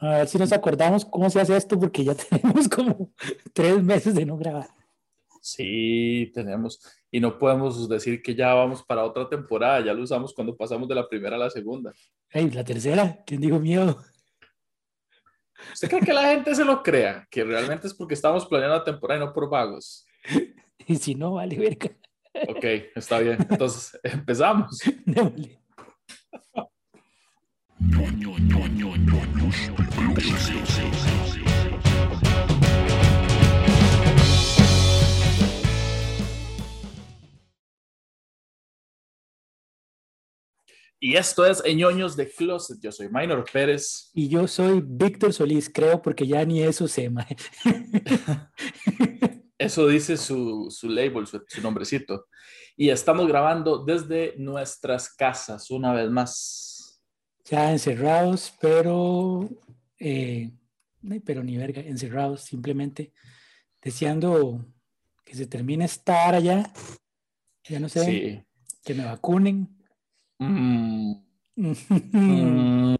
[0.00, 3.12] A ver si nos acordamos cómo se hace esto, porque ya tenemos como
[3.52, 4.68] tres meses de no grabar.
[5.42, 6.80] Sí, tenemos.
[7.10, 9.84] Y no podemos decir que ya vamos para otra temporada.
[9.84, 11.92] Ya lo usamos cuando pasamos de la primera a la segunda.
[12.28, 14.02] Hey, la tercera, ¿quién dijo miedo?
[15.72, 17.26] ¿Usted cree que la gente se lo crea?
[17.30, 20.06] Que realmente es porque estamos planeando la temporada y no por vagos.
[20.86, 21.90] Y si no, vale, verga.
[22.48, 22.64] Ok,
[22.96, 23.36] está bien.
[23.48, 24.80] Entonces, empezamos.
[41.02, 42.78] Y esto es Ñoños de Closet.
[42.82, 44.10] Yo soy Minor Pérez.
[44.12, 47.36] Y yo soy Víctor Solís, creo, porque ya ni eso sé, mae.
[49.58, 52.28] Eso dice su, su label, su, su nombrecito.
[52.76, 56.69] Y estamos grabando desde nuestras casas una vez más.
[57.46, 59.48] Ya encerrados, pero.
[59.98, 60.50] eh,
[61.24, 63.12] pero ni verga, encerrados, simplemente
[63.82, 64.64] deseando
[65.24, 66.72] que se termine esta hora ya.
[67.64, 68.42] Ya no sé, Sí.
[68.84, 69.68] que me vacunen.
[70.38, 71.12] Mm,
[71.56, 72.96] mm.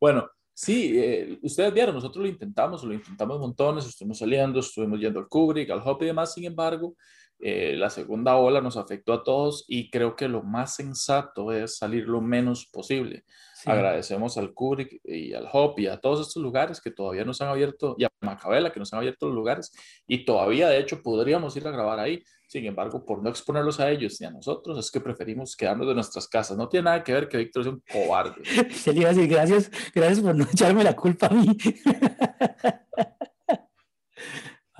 [0.00, 5.20] Bueno, sí, eh, ustedes vieron, nosotros lo intentamos, lo intentamos montones, estuvimos saliendo, estuvimos yendo
[5.20, 6.96] al Kubrick, al Hop y demás, sin embargo,
[7.44, 11.76] eh, la segunda ola nos afectó a todos y creo que lo más sensato es
[11.76, 13.24] salir lo menos posible.
[13.56, 13.68] Sí.
[13.68, 17.48] Agradecemos al Kubrick y al Hop y a todos estos lugares que todavía nos han
[17.48, 19.72] abierto, y a Macabela que nos han abierto los lugares,
[20.06, 22.22] y todavía de hecho podríamos ir a grabar ahí.
[22.46, 25.94] Sin embargo, por no exponerlos a ellos ni a nosotros, es que preferimos quedarnos de
[25.94, 26.56] nuestras casas.
[26.56, 28.44] No tiene nada que ver que Víctor sea un cobarde.
[28.70, 31.56] Se le iba a decir gracias, gracias por no echarme la culpa a mí.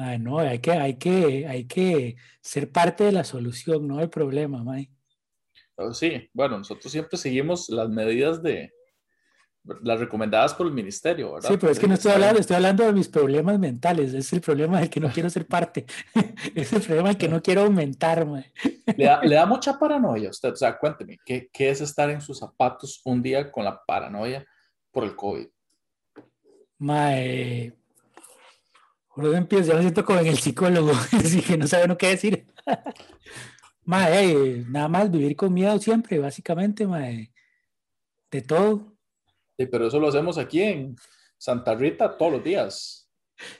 [0.02, 4.10] Ay, no, hay que, hay que, hay que ser parte de la solución, no del
[4.10, 4.90] problema, mae.
[5.76, 8.72] Pero sí, bueno, nosotros siempre seguimos las medidas de
[9.82, 11.50] las recomendadas por el ministerio, ¿verdad?
[11.50, 14.12] Sí, pero es que no estoy hablando, estoy hablando de mis problemas mentales.
[14.12, 15.86] Es el problema del que no quiero ser parte.
[16.54, 18.26] Es el problema del que no quiero aumentar.
[18.26, 20.52] Le da, le da mucha paranoia a usted.
[20.52, 24.44] O sea, cuénteme, ¿qué, ¿qué es estar en sus zapatos un día con la paranoia
[24.90, 25.46] por el COVID?
[26.78, 27.81] Mae.
[29.14, 32.08] Por empiezo, ya me siento como en el psicólogo, así que no sabe uno qué
[32.08, 32.46] decir.
[33.84, 37.32] Mae, nada más vivir con miedo siempre, básicamente, mae.
[38.30, 38.96] De todo.
[39.58, 40.96] Sí, pero eso lo hacemos aquí en
[41.36, 43.10] Santa Rita todos los días.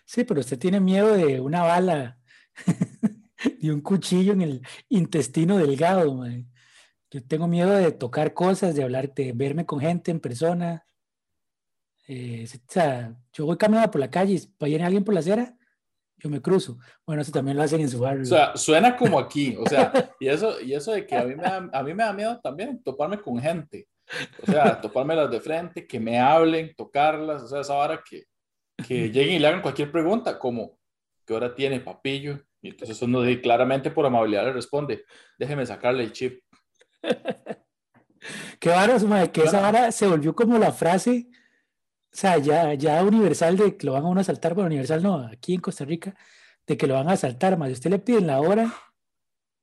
[0.05, 2.21] Sí, pero usted tiene miedo de una bala,
[3.61, 6.47] de un cuchillo en el intestino delgado, mae.
[7.11, 10.87] Yo tengo miedo de tocar cosas, de hablar, de verme con gente en persona.
[12.09, 15.15] Eh, o sea, yo voy caminando por la calle y va a ir alguien por
[15.15, 15.57] la acera,
[16.17, 16.79] yo me cruzo.
[17.07, 18.23] Bueno, eso también lo hacen en su barrio.
[18.23, 19.57] O sea, suena como aquí.
[19.59, 22.05] O sea, y eso, y eso de que a mí, me da, a mí me
[22.05, 23.89] da miedo también toparme con gente.
[24.43, 27.43] O sea, topármelas de frente, que me hablen, tocarlas.
[27.43, 28.25] O sea, esa vara que,
[28.87, 30.79] que lleguen y le hagan cualquier pregunta, como,
[31.27, 32.39] ¿qué hora tiene papillo?
[32.61, 35.05] Y entonces uno claramente por amabilidad le responde,
[35.39, 36.41] déjeme sacarle el chip.
[38.61, 41.27] Qué varas, mae, que esa vara se volvió como la frase,
[42.13, 45.03] o sea, ya, ya universal de que lo van a uno a asaltar, bueno, universal
[45.03, 46.15] no, aquí en Costa Rica,
[46.67, 47.71] de que lo van a asaltar, mae.
[47.71, 48.73] Si usted le piden la hora,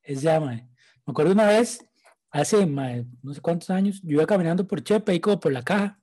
[0.02, 0.68] es ya, mae.
[1.06, 1.86] Me acuerdo una vez,
[2.32, 5.64] hace, mae, no sé cuántos años, yo iba caminando por Chepe, ahí como por la
[5.64, 6.00] caja,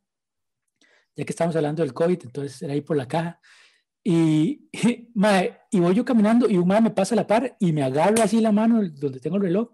[1.17, 3.41] ya que estamos hablando del COVID, entonces era ahí por la caja.
[4.05, 4.71] Y,
[5.15, 7.83] mae, y voy yo caminando y un mae me pasa a la par y me
[7.83, 9.73] agarra así la mano donde tengo el reloj.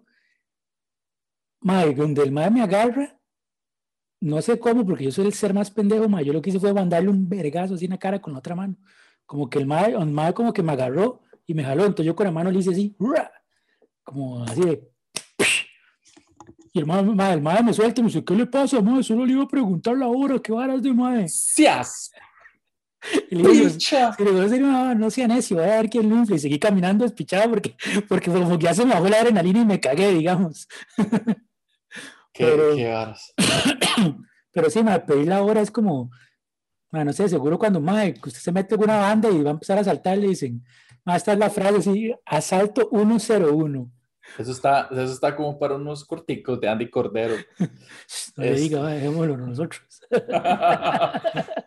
[1.61, 3.19] Mae, donde el mae me agarra,
[4.23, 6.23] no sé cómo, porque yo soy el ser más pendejo, mae.
[6.23, 8.55] Yo lo que hice fue mandarle un vergazo así en la cara con la otra
[8.55, 8.77] mano.
[9.25, 11.83] Como que el mae, el mae como que me agarró y me jaló.
[11.83, 12.95] Entonces yo con la mano le hice así,
[14.01, 14.89] como así de.
[16.71, 19.03] Y el mae, mae, el mae me suelta y me dice, ¿qué le pasa, mae?
[19.03, 21.27] Solo le iba a preguntar la hora, ¿qué varas de mae?
[21.27, 22.09] ¡Seas
[23.29, 24.15] Y le digo, picha!
[24.17, 26.37] y le digo, "En serio, no, no sea necio, voy a ver quién lo infla.
[26.37, 27.75] Y seguí caminando despichado porque,
[28.07, 30.69] porque como que ya se me bajó la adrenalina y me cagué, digamos.
[32.33, 33.33] ¡Qué, Pero- qué!
[34.51, 36.11] Pero sí, pedir la hora es como,
[36.91, 37.79] mae, no sé, seguro cuando
[38.13, 40.63] que usted se mete en una banda y va a empezar a saltar, le dicen,
[41.05, 43.91] mae, esta es la frase así, asalto 101.
[44.37, 47.35] Eso está, eso está como para unos corticos de Andy Cordero.
[48.37, 49.81] No le Es- diga, mae, dejémoslo nosotros.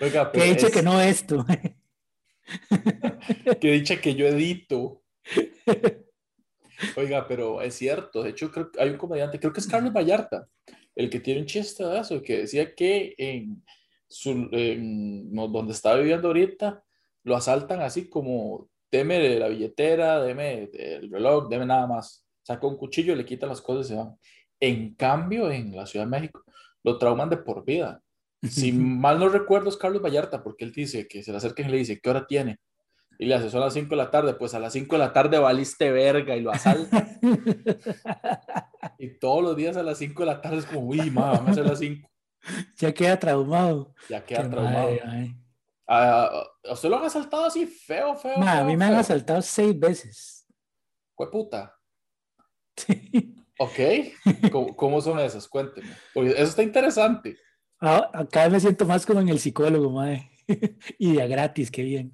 [0.00, 1.44] Oiga, Que pero dicho es- que no esto.
[3.60, 5.02] que dicha que yo edito.
[6.96, 8.22] Oiga, pero es cierto.
[8.22, 10.48] De hecho, creo que hay un comediante, creo que es Carlos Vallarta,
[10.94, 13.64] el que tiene un chiste de eso, que decía que en,
[14.08, 16.82] su, en donde está viviendo ahorita,
[17.24, 22.26] lo asaltan así como, deme la billetera, deme el reloj, deme nada más.
[22.42, 24.16] Saca un cuchillo, le quita las cosas y se van.
[24.60, 26.44] En cambio, en la Ciudad de México,
[26.82, 28.02] lo trauman de por vida.
[28.42, 31.68] Si mal no recuerdo es Carlos Vallarta, porque él dice que se le acerca y
[31.68, 32.58] le dice, ¿qué hora tiene?
[33.18, 35.12] Y le hace, son las 5 de la tarde, pues a las 5 de la
[35.12, 37.08] tarde valiste verga y lo asalta.
[38.98, 41.48] y todos los días a las 5 de la tarde es como, uy, ma, vamos
[41.48, 42.08] a hacer las 5.
[42.78, 43.94] Ya queda traumado.
[44.08, 44.90] Ya queda traumado.
[45.86, 48.42] ¿A, usted lo han asaltado así feo, feo?
[48.42, 50.46] a mí me han asaltado seis veces.
[51.16, 51.76] ¿Qué puta?
[52.76, 53.36] Sí.
[53.58, 54.50] Ok.
[54.76, 55.46] ¿Cómo, son esas?
[55.46, 55.94] Cuénteme.
[56.14, 57.36] Porque eso está interesante.
[57.80, 60.30] Ah, acá me siento más como en el psicólogo, madre.
[60.98, 62.12] y de gratis, qué bien.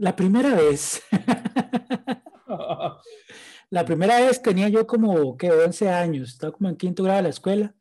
[0.00, 1.02] La primera vez.
[3.68, 5.52] la primera vez tenía yo como, ¿qué?
[5.52, 6.30] 11 años.
[6.30, 7.74] Estaba como en quinto grado de la escuela.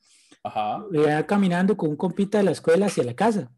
[0.44, 0.84] Ajá.
[0.92, 3.50] Venía caminando con un compita de la escuela hacia la casa.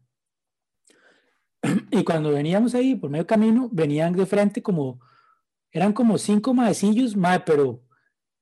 [1.90, 5.00] Y cuando veníamos ahí por medio camino, venían de frente como,
[5.72, 7.82] eran como cinco maecillos, madre, pero, o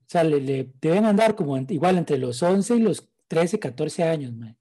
[0.06, 4.58] sea, le, deben andar como igual entre los 11 y los 13, 14 años, madre.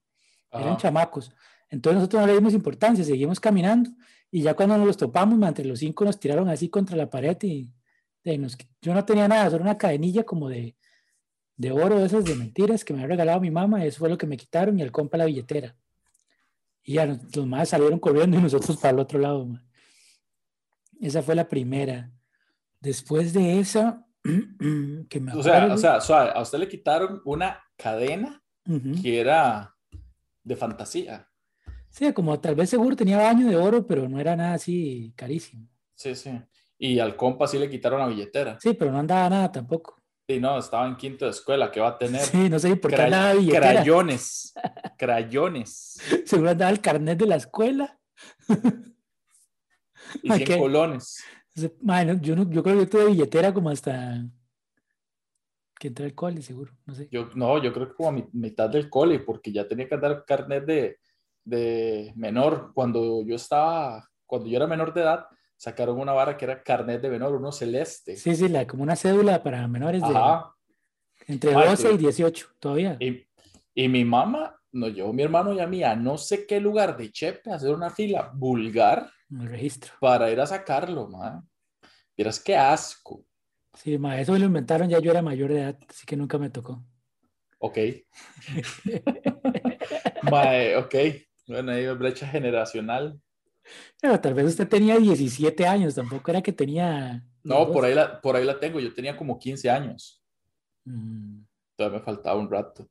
[0.53, 1.33] Eran chamacos.
[1.69, 3.91] Entonces nosotros no le dimos importancia, seguimos caminando
[4.31, 7.37] y ya cuando nos los topamos, entre los cinco nos tiraron así contra la pared
[7.41, 7.69] y,
[8.81, 10.75] yo no tenía nada, solo una cadenilla como de,
[11.55, 14.17] de oro, de esas de mentiras que me había regalado mi mamá, eso fue lo
[14.17, 15.75] que me quitaron y el compa la billetera.
[16.83, 19.47] Y ya los más salieron corriendo y nosotros para el otro lado.
[21.01, 22.11] Esa fue la primera.
[22.79, 24.05] Después de esa,
[25.09, 28.43] que me o sea, o sea, a usted le quitaron una cadena
[29.01, 29.75] que era
[30.43, 31.28] de fantasía.
[31.89, 35.67] Sí, como tal vez seguro tenía baño de oro, pero no era nada así carísimo.
[35.95, 36.31] Sí, sí.
[36.77, 38.57] Y al compa sí le quitaron la billetera.
[38.59, 39.97] Sí, pero no andaba nada tampoco.
[40.27, 42.21] Sí, no, estaba en quinto de escuela, ¿qué va a tener?
[42.21, 43.71] Sí, no sé por qué andaba billetera.
[43.71, 44.53] Crayones,
[44.97, 45.99] crayones.
[46.25, 47.99] Seguro andaba el carnet de la escuela.
[50.23, 51.23] y 100 colones.
[51.81, 54.23] Bueno, yo, no, yo creo que yo tuve billetera como hasta
[55.79, 57.07] que entré al cole, seguro, no sé.
[57.09, 60.25] Yo, no, yo creo que como a mitad del cole, porque ya tenía que andar
[60.25, 60.99] carnet de,
[61.49, 62.71] de menor.
[62.73, 65.25] Cuando yo estaba, cuando yo era menor de edad,
[65.57, 68.15] sacaron una vara que era carnet de menor, uno celeste.
[68.15, 70.13] Sí, sí, la, como una cédula para menores de
[71.27, 72.97] entre 12 y 18 todavía.
[72.99, 73.27] Y,
[73.75, 76.97] y, mi mamá nos llevó mi hermano y a mí a no sé qué lugar
[76.97, 79.11] de Chepe a hacer una fila vulgar.
[79.29, 79.93] El registro.
[79.99, 81.43] Para ir a sacarlo, ma.
[82.17, 83.23] Miras qué asco.
[83.75, 86.49] Sí, ma, eso lo inventaron ya yo era mayor de edad, así que nunca me
[86.49, 86.83] tocó.
[87.59, 87.77] Ok.
[90.31, 90.45] ma,
[90.79, 90.95] ok.
[91.49, 93.19] Bueno, ahí brecha generacional.
[93.99, 97.25] Pero tal vez usted tenía 17 años, tampoco era que tenía...
[97.43, 100.23] No, por ahí, la, por ahí la tengo, yo tenía como 15 años.
[100.85, 101.41] Mm.
[101.75, 102.87] Todavía me faltaba un rato.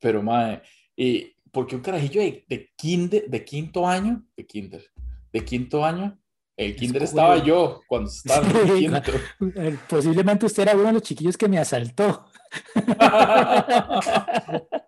[0.00, 0.62] Pero, madre,
[0.96, 4.84] y porque un carajillo de, de, de quinto año, de kinder,
[5.32, 6.18] de quinto año,
[6.56, 9.12] el kinder estaba yo cuando estaba en quinto.
[9.54, 12.26] Eh, posiblemente usted era uno de los chiquillos que me asaltó.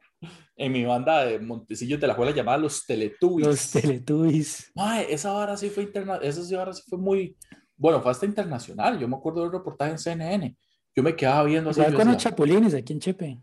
[0.62, 3.47] en mi banda de Montecillos de la escuela llamada Los Teletubbies.
[3.47, 4.70] Los Teletubbies.
[4.75, 7.37] Mae, esa vara sí fue interna esa vara sí fue muy,
[7.76, 8.99] bueno, fue hasta internacional.
[8.99, 10.56] Yo me acuerdo del reportaje en CNN.
[10.94, 11.82] Yo me quedaba viendo así.
[11.93, 13.41] con los chapulines aquí en Chepe.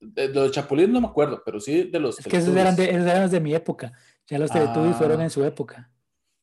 [0.00, 2.90] De, los chapulines no me acuerdo, pero sí de los Es que esos eran de,
[2.90, 3.92] esos eran de mi época.
[4.26, 5.24] Ya los Teletubbies fueron ah.
[5.24, 5.90] en su época.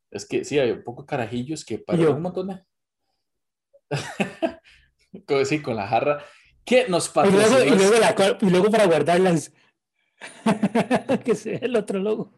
[0.09, 2.63] Es que sí, hay un poco carajillos que para un montón de...
[5.45, 6.23] sí, con la jarra.
[6.69, 7.65] ¿Qué nos pasa?
[7.65, 9.51] Y luego, para guardarlas,
[11.25, 12.31] que sea el otro logo.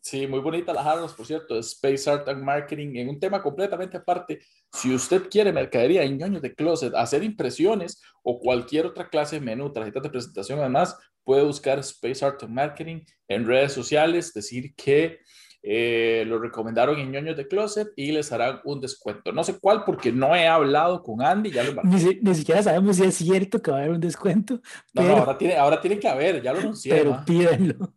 [0.00, 3.96] Sí, muy bonita las armas, por cierto, Space Art and Marketing, en un tema completamente
[3.96, 4.40] aparte.
[4.72, 9.46] Si usted quiere mercadería en ñoños de closet, hacer impresiones o cualquier otra clase de
[9.46, 14.74] menú, tarjetas de presentación, además, puede buscar Space Art and Marketing en redes sociales, decir
[14.74, 15.20] que
[15.64, 19.32] eh, lo recomendaron en ñoños de closet y les harán un descuento.
[19.32, 23.04] No sé cuál porque no he hablado con Andy, ya lo ni, siquiera sabemos si
[23.04, 24.60] es cierto que va a haber un descuento.
[24.92, 26.94] No, no ahora, tiene, ahora tiene que haber, ya lo anuncié.
[26.94, 27.94] Pero pídenlo.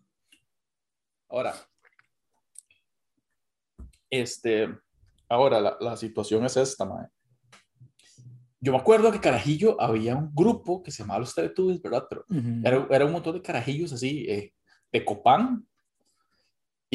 [1.27, 1.55] Ahora,
[4.09, 4.69] este,
[5.27, 7.07] ahora la, la situación es esta, mae.
[8.65, 12.07] Yo me acuerdo que Carajillo había un grupo que se llamaba Los Teletubbies, ¿verdad?
[12.09, 12.25] Pero
[12.63, 14.53] era, era, un montón de carajillos así, eh,
[14.91, 15.67] de Copán,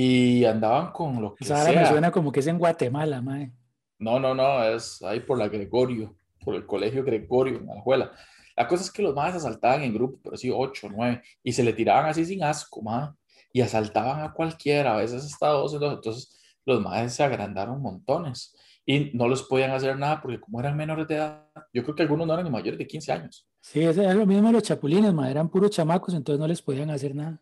[0.03, 1.63] y andaban con lo que sea.
[1.75, 3.53] Me suena como que es en Guatemala, mae.
[3.99, 8.11] No, no, no, es ahí por la Gregorio, por el colegio Gregorio, en Alajuela.
[8.57, 11.63] La cosa es que los más asaltaban en grupo, pero sí, ocho, nueve, y se
[11.63, 13.11] le tiraban así sin asco, mae,
[13.53, 19.11] y asaltaban a cualquiera, a veces hasta dos, entonces los más se agrandaron montones y
[19.13, 22.27] no los podían hacer nada porque como eran menores de edad, yo creo que algunos
[22.27, 23.47] no eran ni mayores de 15 años.
[23.61, 27.15] Sí, es lo mismo los chapulines, mae, eran puros chamacos, entonces no les podían hacer
[27.15, 27.39] nada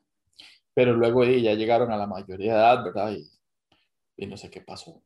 [0.79, 3.13] pero luego ya llegaron a la mayoría de edad, ¿verdad?
[4.17, 5.03] Y, no sé qué pasó.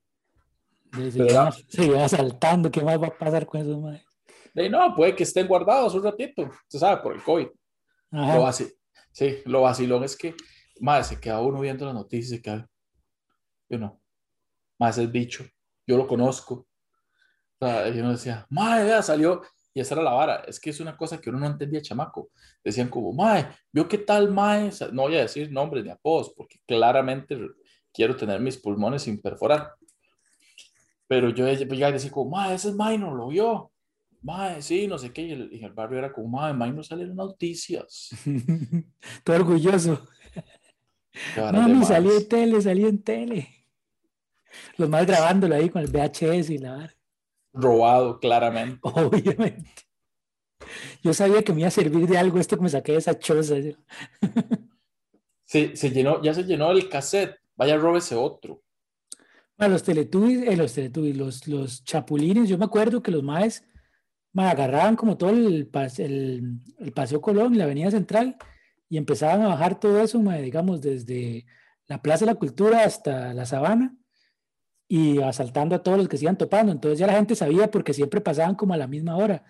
[1.67, 4.05] Se iba saltando, ¿qué más va a pasar con esos madres?
[4.71, 7.47] no, puede que estén guardados un ratito, se sabe, por el COVID.
[8.11, 10.35] Lo sí, lo vacilón es que
[10.79, 12.69] Madre, se queda uno viendo las noticias y se queda,
[13.71, 13.99] yo no,
[14.79, 15.43] más es bicho,
[15.87, 16.67] yo lo conozco.
[17.59, 19.41] O sea, y uno decía, madre, ya salió,
[19.75, 22.31] y esa era la vara, es que es una cosa que uno no entendía, chamaco.
[22.63, 24.71] Decían como, mae, ¿vio qué tal, mae?
[24.93, 27.39] No voy a decir nombres de apodos, porque claramente
[27.93, 29.73] quiero tener mis pulmones sin perforar.
[31.09, 33.73] Pero yo ya decía como, mae, ese es mae, no lo vio.
[34.21, 35.23] Mae, sí, no sé qué.
[35.23, 38.11] Y el, el barrio era como, mae, mae, no salen noticias.
[39.25, 40.07] Todo orgulloso.
[41.37, 43.49] Mami, salí en tele, salí en tele.
[44.77, 46.95] Los más grabándolo ahí con el VHS y la vara
[47.53, 48.79] robado, claramente.
[48.83, 49.71] Obviamente.
[51.03, 53.19] Yo sabía que me iba a servir de algo esto que me saqué de esa
[53.19, 53.57] choza.
[55.45, 57.37] Se, se llenó, ya se llenó el cassette.
[57.57, 58.63] Vaya, róbese otro.
[59.59, 63.65] A los teletubbies, eh, los teletubbies, los, los chapulines, yo me acuerdo que los maes
[64.33, 68.37] me agarraban como todo el, el, el, Paseo Colón y la Avenida Central
[68.89, 71.45] y empezaban a bajar todo eso, digamos, desde
[71.87, 73.95] la Plaza de la Cultura hasta la Sabana
[74.95, 76.71] y asaltando a todos los que se iban topando.
[76.71, 79.43] Entonces ya la gente sabía porque siempre pasaban como a la misma hora.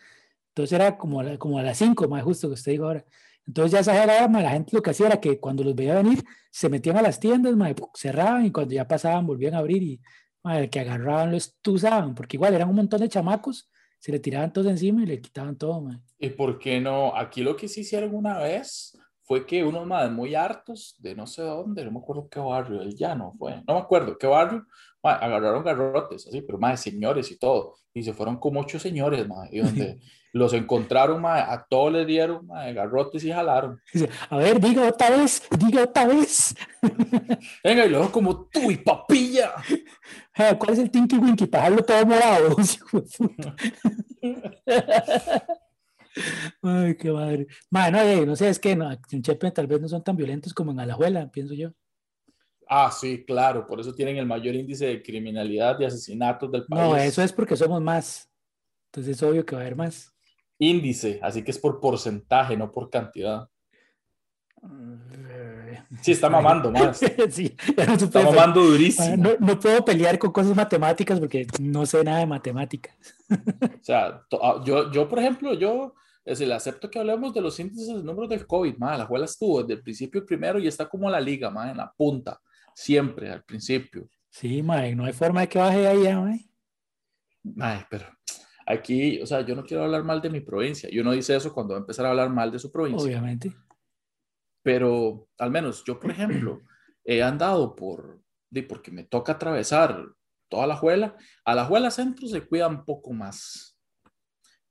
[0.50, 3.04] Entonces era como a, como a las 5, más justo que usted diga ahora.
[3.44, 6.22] Entonces ya esa era la gente lo que hacía era que cuando los veía venir,
[6.52, 7.56] se metían a las tiendas,
[7.94, 10.00] cerraban y cuando ya pasaban volvían a abrir y
[10.44, 13.68] el que agarraban lo estuzaban, porque igual eran un montón de chamacos,
[13.98, 15.90] se le tiraban todos encima y le quitaban todo.
[16.20, 17.16] ¿Y por qué no?
[17.16, 18.96] Aquí lo que sí hicieron una vez
[19.32, 22.82] fue que unos más muy hartos de no sé dónde, no me acuerdo qué barrio,
[22.82, 24.66] el llano fue, no me acuerdo qué barrio,
[25.02, 27.76] agarraron garrotes, así, pero más señores y todo.
[27.94, 29.98] Y se fueron como ocho señores, y donde
[30.34, 33.80] los encontraron, a todos les dieron garrotes y jalaron.
[34.28, 36.54] A ver, diga otra vez, diga otra vez.
[37.64, 39.54] Venga, y luego como tú y papilla.
[40.58, 41.46] ¿Cuál es el Tinky Winky?
[41.46, 42.56] Para dejarlo todo morado.
[46.62, 47.46] Ay, qué madre.
[47.70, 50.72] Bueno, no sé, es que no, en Chepe tal vez no son tan violentos como
[50.72, 51.72] en Alajuela, pienso yo.
[52.68, 56.82] Ah, sí, claro, por eso tienen el mayor índice de criminalidad y asesinatos del país.
[56.82, 58.30] No, eso es porque somos más.
[58.86, 60.12] Entonces es obvio que va a haber más.
[60.58, 63.48] Índice, así que es por porcentaje, no por cantidad.
[66.00, 66.98] Sí, está mamando más.
[67.30, 69.16] sí, está mamando durísimo.
[69.16, 72.96] No, no, puedo pelear con cosas matemáticas porque no sé nada de matemáticas.
[73.28, 77.58] o sea, ah, yo, yo, por ejemplo, yo es el acepto que hablemos de los
[77.58, 80.88] índices de números del COVID, ma, la abuela estuvo desde el principio primero y está
[80.88, 82.40] como la liga, ma, en la punta
[82.74, 84.08] siempre al principio.
[84.30, 86.48] Sí, mae, no hay forma de que baje ahí, mae.
[87.42, 88.06] Mae, pero
[88.66, 90.88] aquí, o sea, yo no quiero hablar mal de mi provincia.
[90.90, 93.04] Y uno dice eso cuando va a empezar a hablar mal de su provincia.
[93.04, 93.52] Obviamente.
[94.62, 96.62] Pero al menos yo, por ejemplo,
[97.04, 100.06] he andado por, de, porque me toca atravesar
[100.48, 101.16] toda la Juela.
[101.44, 103.71] A la Juela Centro se cuida un poco más.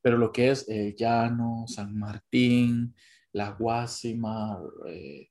[0.02, 2.96] Pero lo que es el Llano, San Martín,
[3.32, 5.30] La Guásima, eh,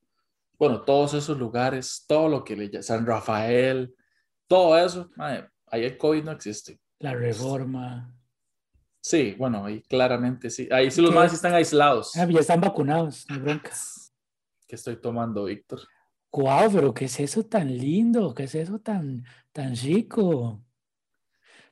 [0.58, 3.94] bueno, todos esos lugares, todo lo que le San Rafael,
[4.46, 6.78] todo eso, ahí el COVID no existe.
[6.98, 8.14] La reforma.
[9.00, 10.68] Sí, bueno, ahí claramente sí.
[10.70, 12.14] Ahí sí los más están aislados.
[12.16, 14.12] Ah, ya están vacunados, no broncas.
[14.68, 15.80] ¿Qué estoy tomando, Víctor?
[16.30, 18.34] Guau, pero ¿qué es eso tan lindo?
[18.34, 20.62] ¿Qué es eso tan, tan rico?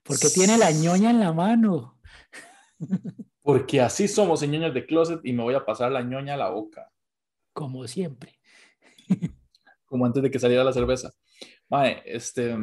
[0.02, 1.97] ¿Por qué tiene la ñoña en la mano?
[3.42, 6.50] Porque así somos ñoñas de closet y me voy a pasar la ñoña a la
[6.50, 6.90] boca.
[7.52, 8.38] Como siempre.
[9.86, 11.12] como antes de que saliera la cerveza.
[11.68, 12.56] Mae, este,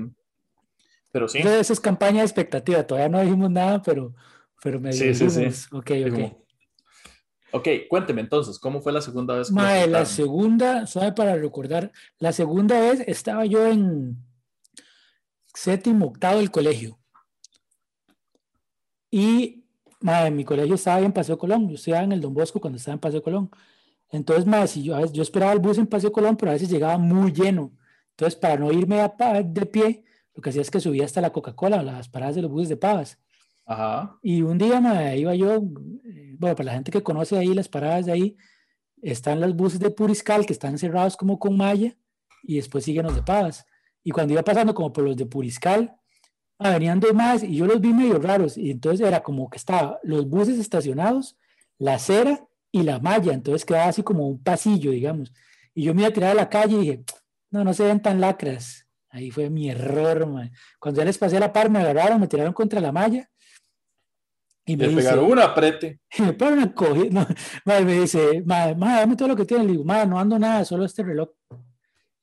[1.12, 1.40] pero sí.
[1.40, 4.14] Esa es campaña de expectativa, todavía no dijimos nada, pero,
[4.62, 5.46] pero me sí, sí, sí.
[5.72, 6.38] Ok, ok.
[7.52, 9.48] Ok, cuénteme entonces, ¿cómo fue la segunda vez?
[9.48, 14.18] Que Mae, la segunda, sabe para recordar, la segunda vez estaba yo en
[15.54, 17.00] séptimo, octavo del colegio.
[19.10, 19.65] Y
[20.02, 22.94] mae, mi colegio estaba en Paseo Colón, yo estaba en el Don Bosco cuando estaba
[22.94, 23.50] en Paseo Colón.
[24.10, 26.98] Entonces, más, si yo, yo esperaba el bus en Paseo Colón, pero a veces llegaba
[26.98, 27.72] muy lleno.
[28.12, 29.10] Entonces, para no irme a,
[29.44, 32.52] de pie, lo que hacía es que subía hasta la Coca-Cola, las paradas de los
[32.52, 33.20] buses de Pavas.
[33.66, 34.18] Ajá.
[34.22, 37.68] Y un día me iba yo, eh, bueno, para la gente que conoce ahí las
[37.68, 38.38] paradas de ahí,
[39.02, 41.96] están los buses de Puriscal que están cerrados como con malla
[42.44, 43.66] y después siguen los de Pavas.
[44.04, 45.96] Y cuando iba pasando como por los de Puriscal,
[46.60, 48.58] ah, venían dos más y yo los vi medio raros.
[48.58, 51.36] Y entonces era como que estaba los buses estacionados,
[51.78, 55.34] la acera y la malla, entonces quedaba así como un pasillo, digamos.
[55.74, 57.04] Y yo me iba a tirar a la calle y dije,
[57.52, 58.88] no, no se ven tan lacras.
[59.10, 60.52] Ahí fue mi error, man.
[60.80, 63.30] Cuando ya les pasé a la par, me agarraron, me tiraron contra la malla.
[64.66, 66.00] Y me pegaron un aprete.
[66.20, 67.28] me pegaron una cogida.
[67.66, 69.68] me dice, madre, dame todo lo que tienes.
[69.68, 71.30] Le digo, madre, no ando nada, solo este reloj.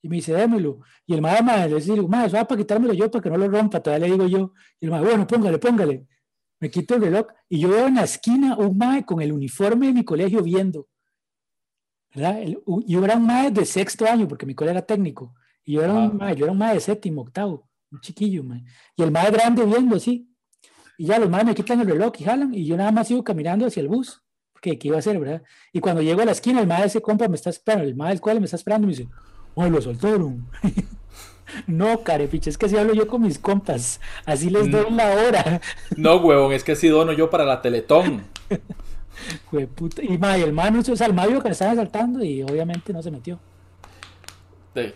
[0.03, 0.81] Y me dice, démelo.
[1.07, 3.47] Y el madre, madre, le dice, madre, va para quitármelo yo para que no lo
[3.49, 3.79] rompa.
[3.81, 4.53] Todavía le digo yo.
[4.79, 6.05] Y el madre, bueno, póngale, póngale
[6.59, 9.87] me quito el reloj y yo veo en la esquina un mae con el uniforme
[9.87, 10.87] de mi colegio viendo.
[12.15, 12.41] ¿verdad?
[12.41, 15.33] El- yo era un mae de sexto año, porque mi colega era técnico.
[15.65, 16.13] Y yo era un Ajá.
[16.13, 18.63] mae, yo era un mae de séptimo, octavo, un chiquillo, mae.
[18.95, 20.29] Y el mae grande viendo así.
[20.97, 23.23] Y ya los maes me quitan el reloj y jalan, y yo nada más sigo
[23.23, 24.21] caminando hacia el bus.
[24.53, 25.41] Porque ¿qué iba a hacer, verdad?
[25.73, 27.95] Y cuando llego a la esquina, el mae de ese compa me está esperando, el
[27.95, 29.09] mae del cual me está esperando y me dice,
[29.55, 30.49] ¡ay, lo soltaron!
[31.67, 33.99] no, carepiche, es que así hablo yo con mis compas.
[34.25, 34.95] Así les doy Mm.
[34.95, 35.61] la hora.
[35.95, 38.31] No, huevón, es que así dono yo para la Teletón.
[39.75, 40.01] Puta.
[40.03, 43.01] Y mae, el mae, no, o sea, vio que le estaban asaltando y obviamente no
[43.01, 43.39] se metió.
[44.73, 44.93] De,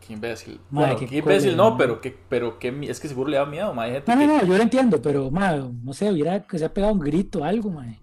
[0.00, 0.60] qué imbécil.
[0.70, 3.72] Bueno, qué qué imbécil no, pero que, pero que es que seguro le da miedo,
[3.74, 6.46] ma, hay gente No, no, que- no, yo lo entiendo, pero mae, no sé, hubiera
[6.46, 8.02] que se ha pegado un grito o algo, mae.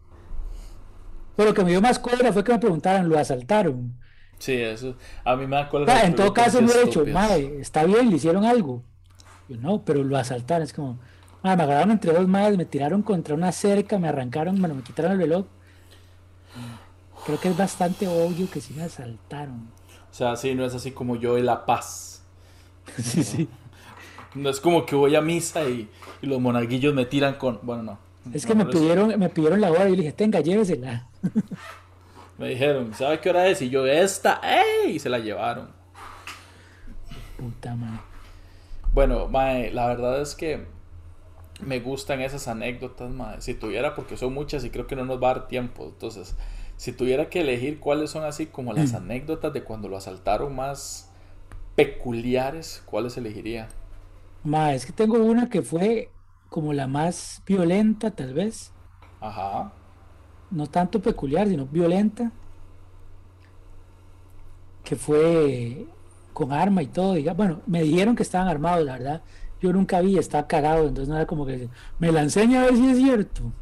[1.35, 3.97] Pero lo que me dio más cólera fue que me preguntaran, ¿lo asaltaron?
[4.41, 4.95] Sí, eso.
[5.23, 5.91] A mí me da O cólera.
[5.91, 7.05] sea, en todo caso, me hubiera dicho, estúpidas.
[7.05, 8.83] mae, está bien, le hicieron algo.
[9.47, 10.63] Yo, no, pero lo asaltaron.
[10.63, 10.99] Es como,
[11.43, 14.83] mae, me agarraron entre dos madres, me tiraron contra una cerca, me arrancaron, bueno, me
[14.83, 15.47] quitaron el reloj.
[17.23, 19.73] Creo que es bastante obvio que sí me asaltaron.
[20.11, 22.23] O sea, sí, no es así como yo y la paz.
[22.97, 23.49] sí, sí.
[24.35, 25.89] No es como que voy a misa y,
[26.21, 27.59] y los monaguillos me tiran con.
[27.63, 27.99] Bueno, no.
[28.33, 30.13] Es No, que me no les- pidieron, me pidieron la hora y yo le dije,
[30.13, 31.07] tenga, llévesela.
[32.41, 33.61] Me dijeron, ¿sabe qué hora es?
[33.61, 34.91] Y yo, esta, ¡ey!
[34.95, 35.69] Y se la llevaron.
[37.37, 38.01] Puta madre.
[38.93, 40.67] Bueno, mae, la verdad es que
[41.59, 43.41] me gustan esas anécdotas, mae.
[43.41, 45.85] Si tuviera, porque son muchas y creo que no nos va a dar tiempo.
[45.85, 46.35] Entonces,
[46.77, 48.95] si tuviera que elegir cuáles son así como las Mm.
[48.95, 51.11] anécdotas de cuando lo asaltaron más
[51.75, 53.69] peculiares, ¿cuáles elegiría?
[54.43, 56.09] Ma, es que tengo una que fue
[56.49, 58.75] como la más violenta, tal vez.
[59.21, 59.71] Ajá.
[60.51, 62.31] No tanto peculiar, sino violenta.
[64.83, 65.87] Que fue
[66.33, 67.15] con arma y todo.
[67.35, 69.23] Bueno, me dijeron que estaban armados, la verdad.
[69.61, 72.75] Yo nunca vi, estaba cagado, entonces no era como que me la enseña a ver
[72.75, 73.53] si es cierto.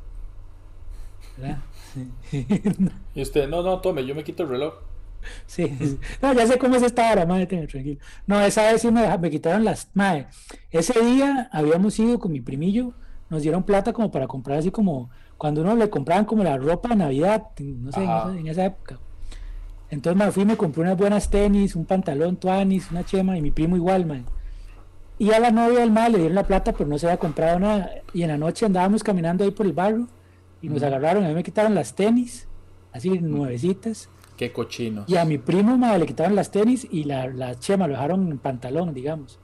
[1.38, 1.63] ¿Verdad?
[3.15, 4.74] Y usted, no, no, tome, yo me quito el reloj.
[5.46, 6.00] Sí, sí.
[6.22, 8.00] no, ya sé cómo es esta hora, madre, tenga tranquilo.
[8.25, 10.27] No, esa vez sí me, me quitaron las, madre,
[10.72, 12.94] ese día habíamos ido con mi primillo,
[13.29, 16.89] nos dieron plata como para comprar así como, cuando uno le compraban como la ropa
[16.89, 18.99] de Navidad, no sé, en esa, en esa época.
[19.89, 23.41] Entonces me fui y me compré unas buenas tenis, un pantalón tuanis, una chema, y
[23.41, 24.25] mi primo igual, madre.
[25.17, 27.57] Y a la novia del madre le dieron la plata, pero no se había comprado
[27.57, 27.89] nada.
[28.13, 30.07] Y en la noche andábamos caminando ahí por el barrio
[30.61, 30.87] y nos Ujú.
[30.87, 32.45] agarraron, a mí me quitaron las tenis,
[32.91, 34.09] así nuevecitas.
[34.35, 35.05] Qué cochino.
[35.07, 38.29] Y a mi primo madre, le quitaron las tenis y la, la chema lo dejaron
[38.29, 39.39] en pantalón, digamos.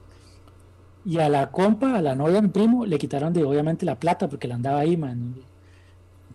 [1.06, 3.98] Y a la compa, a la novia de mi primo, le quitaron de obviamente la
[3.98, 5.34] plata porque la andaba ahí, man.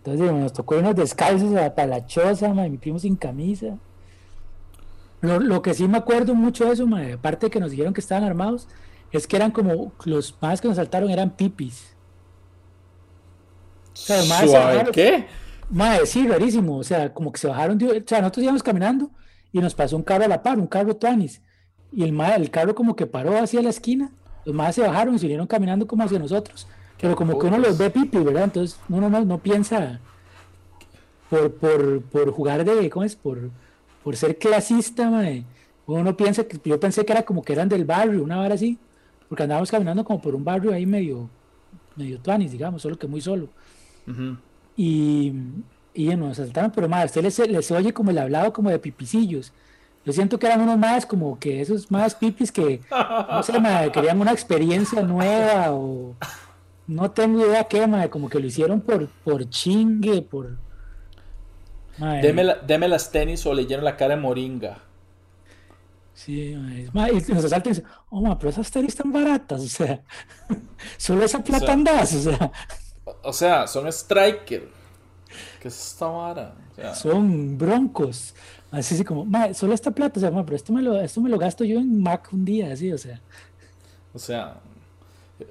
[0.04, 3.78] Entonces nos tocó irnos descalzos a- para la choza, man, mi primo sin camisa.
[5.20, 7.94] Lo, lo que sí me acuerdo mucho de eso, man, aparte de que nos dijeron
[7.94, 8.66] que estaban armados,
[9.12, 11.94] es que eran como los más que nos saltaron eran pipis.
[13.94, 15.26] sea, el mae se Suave, agarra- ¿Qué?
[15.70, 16.76] Madre, sí, rarísimo.
[16.78, 17.86] O sea, como que se bajaron de.
[17.98, 19.10] O sea, nosotros íbamos caminando
[19.52, 21.40] y nos pasó un carro a la par, un carro Tuanis.
[21.92, 24.10] Y el, el carro como que paró hacia la esquina.
[24.44, 26.66] Los más se bajaron y se vinieron caminando como hacia nosotros.
[27.02, 28.44] Pero como que uno los ve pipi, ¿verdad?
[28.44, 30.00] Entonces uno no, no piensa
[31.28, 32.88] por, por, por jugar de.
[32.88, 33.14] ¿Cómo es?
[33.14, 33.50] Por,
[34.02, 35.44] por ser clasista, mae.
[35.86, 36.58] Uno no piensa que.
[36.64, 38.78] Yo pensé que era como que eran del barrio, una hora así.
[39.28, 41.28] Porque andábamos caminando como por un barrio ahí medio.
[41.96, 43.48] medio Tuanis, digamos, solo que muy solo
[44.76, 45.32] y,
[45.94, 49.52] y nos asaltaron, pero más, usted les, les oye como el hablado como de pipicillos.
[50.04, 53.92] Yo siento que eran unos más como que esos más pipis que, no sé, mae,
[53.92, 56.16] querían una experiencia nueva o
[56.94, 60.58] no tengo idea qué, mae, como que lo hicieron por, por chingue, por...
[61.96, 64.78] mae, Deme, la- deme las tenis o le lleno la cara de moringa.
[66.14, 66.54] Sí,
[66.92, 70.02] mae, y nos asaltan y dicen, oh, mae, pero esas tenis están baratas, o sea,
[70.98, 72.52] solo esa plata sea, andas, o sea,
[73.04, 74.68] O- O sea, son striker.
[75.60, 76.54] ¿Qué es esta vara?
[76.72, 78.34] O sea, son broncos.
[78.70, 81.20] Así, así como, "Mae, solo esta plata, o sea, mae, pero esto me, lo, esto
[81.20, 83.22] me lo gasto yo en Mac un día, así, o sea.
[84.12, 84.60] o sea,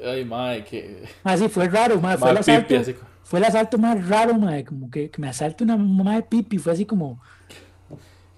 [0.06, 1.04] ay, madre, que.
[1.24, 4.64] Así fue raro, mae, fue el pipi, asalto, así fue el asalto más raro, mae,
[4.66, 7.20] como que, que me asalte una mamá de pipi, fue así como,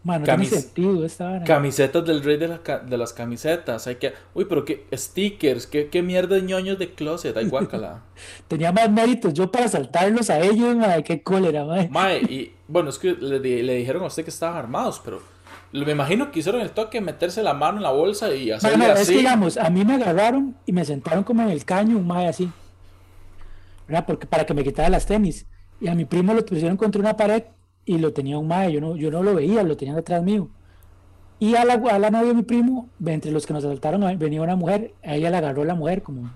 [0.03, 1.45] no Camis- tiene sentido esta vara.
[1.45, 3.87] Camisetas del rey de, la ca- de las camisetas.
[3.87, 4.13] Hay que.
[4.33, 4.85] Uy, pero qué.
[4.93, 5.65] Stickers.
[5.65, 7.37] ¿Qué, qué mierda de ñoños de closet?
[7.37, 8.01] Ay, guácala.
[8.49, 11.87] Tenía más méritos yo para asaltarlos a ellos, mae, qué cólera, mae.
[11.89, 15.21] Mae, y bueno, es que le, di- le dijeron a usted que estaban armados, pero
[15.73, 18.85] me imagino que hicieron el toque, meterse la mano en la bolsa y hacerle no,
[18.85, 19.15] es que así.
[19.15, 22.51] digamos, a mí me agarraron y me sentaron como en el caño, un mae así,
[23.87, 24.05] ¿verdad?
[24.05, 25.47] Porque para que me quitara las tenis.
[25.81, 27.43] Y a mi primo lo pusieron contra una pared
[27.85, 30.49] y lo tenía un mae, yo no, yo no lo veía, lo tenían detrás mío.
[31.39, 34.41] Y a la, a la novia de mi primo, entre los que nos asaltaron, venía
[34.41, 36.31] una mujer, a ella la agarró la mujer, como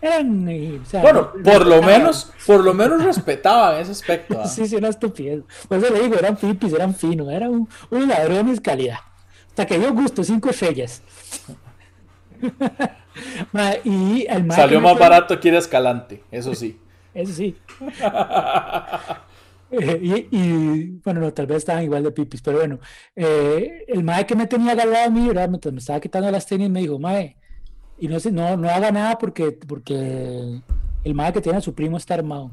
[0.00, 4.40] eran, eh, o sea, Bueno, no- por lo menos, por lo menos respetaban ese aspecto.
[4.40, 4.46] ¿ah?
[4.48, 5.42] Sí, sí, una estupidez.
[5.68, 8.98] Por eso le digo, eran pipis, eran finos, eran un, unos ladrones calidad.
[9.48, 11.02] Hasta que dio gusto, cinco estrellas.
[13.84, 16.78] Y el Salió más fue- barato que ir a Escalante, eso sí.
[17.14, 17.56] Eso sí.
[19.70, 22.78] Eh, y, y, bueno, no, tal vez estaban igual de pipis, pero bueno,
[23.16, 25.48] eh, el mae que me tenía agarrado a mí, ¿verdad?
[25.48, 27.36] Mientras me estaba quitando las tenis, me dijo, mae,
[27.98, 30.60] y no, sé, no, no haga nada porque, porque
[31.04, 32.50] el mae que tiene a su primo está armado.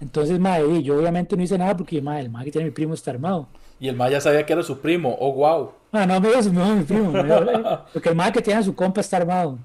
[0.00, 2.74] Entonces, y yo obviamente no hice nada porque, mae, el mae que tiene a mi
[2.74, 3.48] primo está armado.
[3.80, 5.72] Y el Maya sabía que era su primo, oh wow.
[5.92, 7.12] Ah, no, me dijo, no, mi primo,
[7.92, 9.58] porque el mae que tiene a su compa está armado.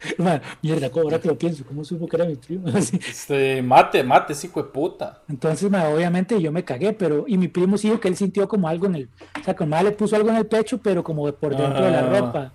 [0.18, 2.68] Mae, mierda, ¿cómo- ahora que lo pienso, ¿cómo supo que era mi primo?
[2.74, 2.96] Así.
[3.08, 5.22] Este, mate, mate, hijo de puta.
[5.28, 8.46] Entonces, ma, obviamente yo me cagué, pero, y mi primo sí dijo que él sintió
[8.46, 9.08] como algo en el,
[9.40, 11.84] o sea, que el ma le puso algo en el pecho, pero como por dentro
[11.84, 12.20] de la Ah.
[12.20, 12.52] ropa,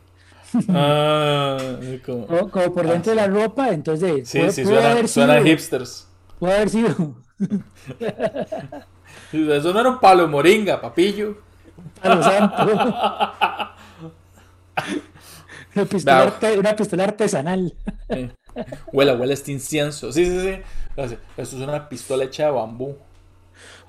[0.69, 1.57] Ah,
[2.05, 5.07] como- como, como por dentro de la ropa, entonces, Sí, puede- sí, puede suena, haber
[5.07, 6.07] suena sido, hipsters.
[6.39, 7.15] puede haber sido,
[9.31, 11.37] Eso no era un palo moringa, papillo.
[12.01, 12.55] palo santo.
[15.75, 17.73] Una pistola, una artesanal.
[18.09, 18.31] Eh,
[18.91, 20.11] Huela, huele este incienso.
[20.11, 20.59] Sí, sí, sí.
[20.97, 22.97] Esto es una pistola hecha de bambú.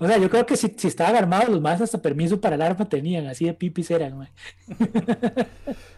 [0.00, 2.62] O sea, yo creo que si, si estaban armados, los más hasta permiso para el
[2.62, 4.32] arma tenían, así de pipis eran, ma.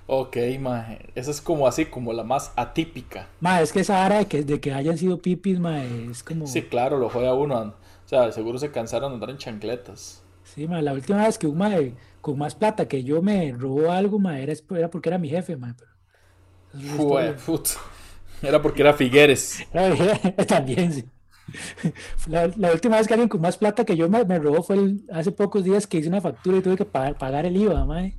[0.07, 1.11] Ok, maje.
[1.15, 3.29] Esa es como así, como la más atípica.
[3.41, 6.47] Ma, es que esa vara de que, de que hayan sido pipis, ma, es como...
[6.47, 7.61] Sí, claro, lo juega uno.
[7.61, 7.75] O
[8.09, 10.25] sea, seguro se cansaron de andar en chancletas.
[10.45, 13.91] Sí, ma, la última vez que un mae con más plata que yo me robó
[13.91, 15.91] algo, ma, era, era porque era mi jefe, ma, pero...
[16.73, 17.43] eso es otra Jue, historia.
[17.45, 17.69] put.
[18.43, 19.65] Era porque era Figueres.
[20.49, 21.05] También, sí.
[22.27, 24.77] La, la última vez que alguien con más plata que yo me, me robó fue
[24.77, 27.85] el- hace pocos días que hice una factura y tuve que pagar, pagar el IVA,
[27.85, 28.19] mae.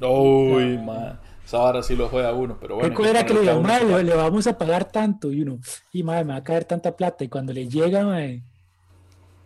[0.00, 1.20] Uy, man.
[1.44, 2.94] Esa vara sí lo juega uno, pero bueno.
[3.00, 5.32] ¿Qué era que le mae, le, vamos a pagar tanto?
[5.32, 5.60] Y uno,
[5.92, 7.24] y mae, me va a caer tanta plata.
[7.24, 8.42] Y cuando le llega, mae,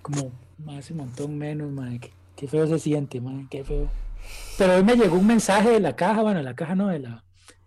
[0.03, 1.99] como más un montón menos, mae.
[2.01, 3.89] Qué, qué feo se siente, mae, qué feo.
[4.59, 7.25] Pero hoy me llegó un mensaje de la caja, bueno, la caja no, de la,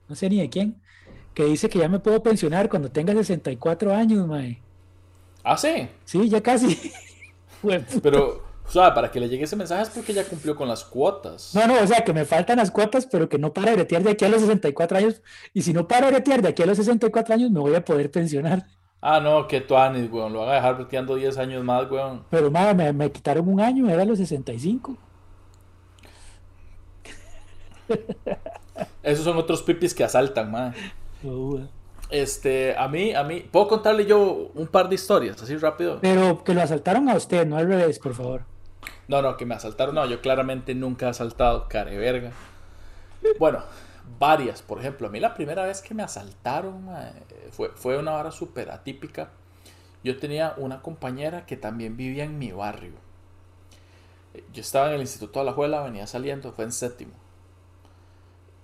[0.08, 0.82] no sé ni de quién,
[1.34, 4.66] que dice que ya me puedo pensionar cuando tenga 64 años, mae.
[5.44, 5.90] Ah, sí.
[6.06, 6.92] Sí, ya casi.
[8.02, 10.84] Pero, o sea, para que le llegue ese mensaje es porque ya cumplió con las
[10.84, 11.54] cuotas.
[11.54, 14.04] No, no, o sea, que me faltan las cuotas, pero que no para de bretear
[14.04, 15.22] de aquí a los 64 años.
[15.54, 17.84] Y si no paro de bretear de aquí a los 64 años, me voy a
[17.84, 18.66] poder pensionar.
[19.02, 20.32] Ah, no, que tú Anis, weón.
[20.32, 22.24] Lo van a dejar breteando 10 años más, weón.
[22.30, 24.98] Pero, madre, me, me quitaron un año, era los 65.
[29.04, 30.74] Esos son otros pipis que asaltan, man.
[31.26, 31.60] Oh,
[32.14, 35.98] Este, a mí, a mí, ¿puedo contarle yo un par de historias, así rápido?
[36.00, 38.44] Pero que lo asaltaron a usted, no al revés, por favor.
[39.08, 39.96] No, no, que me asaltaron.
[39.96, 42.32] No, yo claramente nunca he asaltado, care verga.
[43.40, 43.64] Bueno,
[44.20, 44.62] varias.
[44.62, 46.88] Por ejemplo, a mí la primera vez que me asaltaron
[47.50, 49.32] fue, fue una hora súper atípica.
[50.04, 52.94] Yo tenía una compañera que también vivía en mi barrio.
[54.54, 57.14] Yo estaba en el Instituto de la Juela, venía saliendo, fue en séptimo.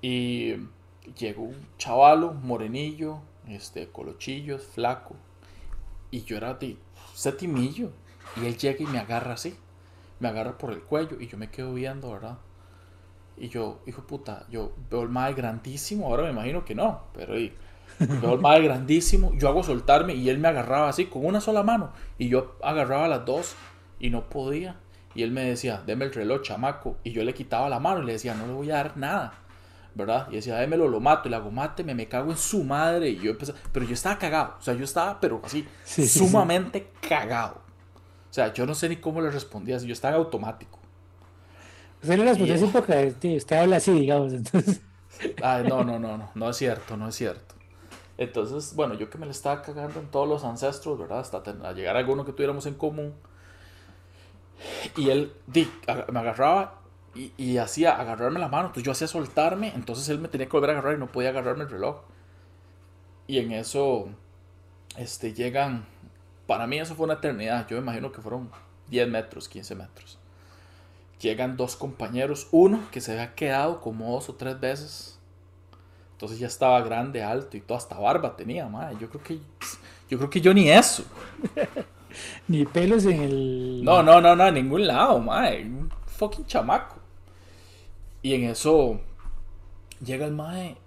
[0.04, 0.68] Y
[1.18, 5.16] llegó un chavalo, morenillo, este, colochillos, flaco.
[6.12, 6.78] Y yo era de
[7.14, 7.92] septimillo.
[8.42, 9.56] Y él llega y me agarra así.
[10.20, 12.38] Me agarra por el cuello y yo me quedo viendo, ¿verdad?
[13.38, 17.40] Y yo, hijo puta, yo veo el mae grandísimo, ahora me imagino que no, pero
[17.40, 17.54] y,
[18.00, 21.64] veo el mae grandísimo, yo hago soltarme y él me agarraba así con una sola
[21.64, 23.56] mano y yo agarraba las dos
[24.00, 24.76] y no podía.
[25.16, 26.98] Y él me decía, deme el reloj, chamaco.
[27.04, 29.34] Y yo le quitaba la mano y le decía, no le voy a dar nada.
[30.00, 30.28] ¿Verdad?
[30.32, 31.28] Y decía, démelo, lo mato.
[31.28, 33.10] Y le hago, máteme, me cago en su madre.
[33.10, 34.56] Y yo empecé, pero yo estaba cagado.
[34.58, 36.20] O sea, yo estaba, pero así, Sí, sí, sí.
[36.20, 37.56] sumamente cagado.
[38.30, 39.78] O sea, yo no sé ni cómo le respondía.
[39.78, 40.80] Yo estaba automático.
[42.02, 44.32] Usted le respondió así porque usted habla así, digamos.
[44.32, 44.82] Entonces,
[45.44, 47.56] Ay, no, no, no, no, no es cierto, no es cierto.
[48.18, 51.20] Entonces, bueno, yo que me le estaba cagando en todos los ancestros, ¿verdad?
[51.20, 53.14] Hasta a llegar a alguno que tuviéramos en común.
[54.98, 55.70] Y él di,
[56.12, 56.79] me agarraba
[57.20, 58.68] y, y hacía agarrarme la mano.
[58.68, 59.74] Entonces yo hacía soltarme.
[59.76, 62.02] Entonces él me tenía que volver a agarrar y no podía agarrarme el reloj.
[63.28, 64.08] Y en eso,
[64.98, 65.86] este, llegan.
[66.48, 67.68] Para mí eso fue una eternidad.
[67.68, 68.50] Yo me imagino que fueron
[68.90, 70.18] 10 metros, 15 metros.
[71.20, 72.48] Llegan dos compañeros.
[72.52, 75.20] Uno que se había quedado como dos o tres veces.
[76.14, 78.98] Entonces ya estaba grande, alto y todo, hasta barba tenía, madre.
[79.00, 79.40] Yo creo que.
[80.10, 81.04] Yo creo que yo ni eso.
[82.48, 83.84] ni pelos en el.
[83.84, 85.66] No, no, no, no, en ningún lado, mae.
[85.66, 86.99] Un fucking chamaco.
[88.22, 89.00] Y en eso
[90.04, 90.78] llega el mae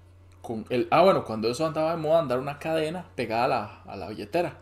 [0.43, 0.89] con el.
[0.91, 4.09] Ah, bueno, cuando eso andaba de moda, andar una cadena pegada a la, a la
[4.09, 4.59] billetera.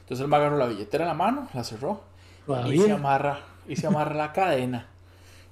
[0.00, 2.02] Entonces él me agarró la billetera en la mano, la cerró.
[2.70, 4.86] Y se amarra, y se amarra la cadena.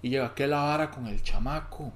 [0.01, 1.92] Y llega aquel la vara con el chamaco.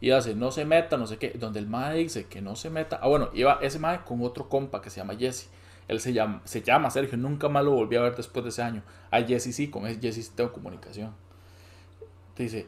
[0.00, 2.68] y hace no se meta, no sé qué, donde el mae dice que no se
[2.68, 2.98] meta.
[3.00, 5.48] Ah, bueno, iba ese mae con otro compa que se llama Jesse.
[5.88, 8.62] Él se llama, se llama Sergio, nunca más lo volví a ver después de ese
[8.62, 8.82] año.
[9.10, 11.14] A Jesse sí, con ese Jesse sí tengo comunicación.
[12.34, 12.66] Te dice,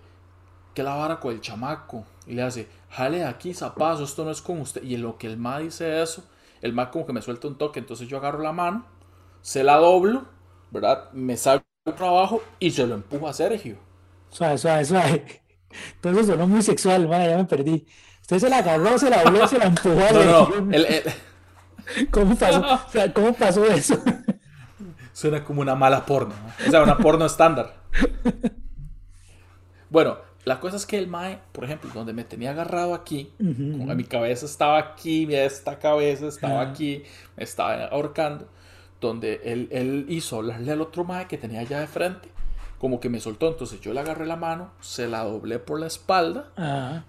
[0.78, 2.04] ¿qué la vara con el chamaco?
[2.24, 4.80] Y le hace, jale de aquí, zapazo, esto no es con usted.
[4.84, 6.22] Y en lo que el mae dice eso,
[6.62, 8.86] el mae como que me suelta un toque, entonces yo agarro la mano,
[9.42, 10.26] se la doblo,
[10.70, 11.10] ¿verdad?
[11.10, 11.64] Me salgo
[11.96, 13.76] trabajo y se lo empujo a Sergio.
[14.30, 15.42] Suave, suave, suave.
[16.04, 17.84] Eso sonó muy sexual, madre, ya me perdí.
[18.20, 20.12] Usted se la agarró, se la dobló, se la empujó.
[20.12, 21.02] No, no, el, el...
[22.12, 22.60] ¿Cómo, pasó?
[22.86, 24.00] O sea, ¿Cómo pasó eso?
[25.12, 26.68] Suena como una mala porno, ¿no?
[26.68, 27.74] o sea, una porno estándar.
[29.90, 33.44] Bueno, la cosa es que el Mae, por ejemplo, donde me tenía agarrado aquí, uh
[33.44, 33.94] -huh.
[33.94, 36.70] mi cabeza estaba aquí, esta cabeza estaba uh -huh.
[36.70, 37.02] aquí,
[37.36, 38.48] me estaba ahorcando,
[39.00, 42.28] donde él, él hizo hablarle al otro Mae que tenía allá de frente,
[42.78, 45.86] como que me soltó, entonces yo le agarré la mano, se la doblé por la
[45.86, 47.02] espalda uh -huh.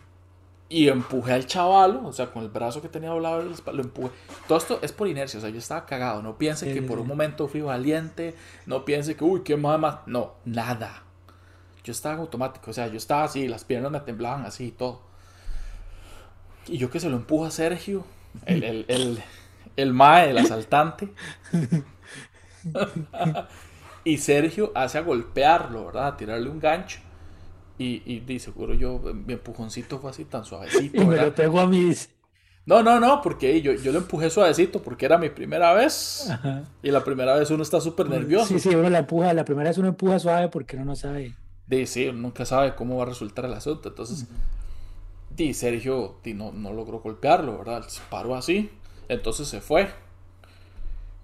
[0.67, 3.83] y empujé al chavalo, o sea, con el brazo que tenía doblado la espalda, lo
[3.83, 4.11] empujé.
[4.47, 6.99] Todo esto es por inercia, o sea, yo estaba cagado, no piense sí, que por
[6.99, 11.03] un momento fui valiente, no piense que, uy, qué mamá, no, nada
[11.89, 15.01] yo estaba automático, o sea, yo estaba así, las piernas me temblaban así y todo.
[16.67, 18.05] Y yo que se lo empujo a Sergio,
[18.45, 19.23] el, el, el,
[19.75, 21.09] el mae, el asaltante.
[24.03, 26.07] y Sergio hace a golpearlo, ¿verdad?
[26.09, 26.99] A tirarle un gancho.
[27.79, 31.01] Y, y, y seguro yo, mi empujoncito fue así tan suavecito.
[31.01, 31.91] Y me lo pegó a mí.
[32.67, 36.29] No, no, no, porque yo, yo lo empujé suavecito porque era mi primera vez.
[36.29, 36.65] Ajá.
[36.83, 38.45] Y la primera vez uno está súper nervioso.
[38.45, 41.33] Sí, sí, uno la empuja, la primera vez uno empuja suave porque uno no sabe
[41.69, 43.89] de sí, nunca sabe cómo va a resultar el asunto.
[43.89, 44.27] Entonces,
[45.35, 47.87] di, Sergio di, no, no logró golpearlo, ¿verdad?
[47.87, 48.71] Se paró así,
[49.07, 49.89] entonces se fue.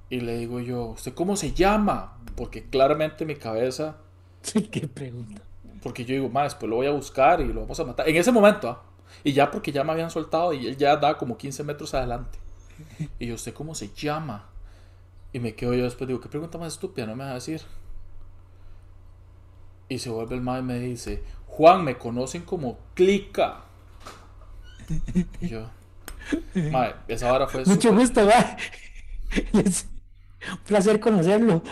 [0.09, 2.19] Y le digo yo, ¿usted cómo se llama?
[2.35, 3.97] Porque claramente mi cabeza.
[4.45, 5.41] Sí, qué pregunta.
[5.81, 8.07] Porque yo digo, más, pues lo voy a buscar y lo vamos a matar.
[8.07, 8.83] En ese momento, ¿ah?
[9.23, 12.37] Y ya porque ya me habían soltado y él ya da como 15 metros adelante.
[13.19, 14.47] Y yo, ¿usted cómo se llama?
[15.33, 17.07] Y me quedo yo después, digo, ¿qué pregunta más estúpida?
[17.07, 17.61] No me va a decir.
[19.87, 23.61] Y se vuelve el mae y me dice, Juan, me conocen como Clica.
[25.41, 25.69] Y yo,
[26.71, 27.65] mae, esa hora fue...
[27.65, 27.99] Mucho super...
[27.99, 28.57] gusto, mae.
[30.51, 31.61] Un placer conocerlo.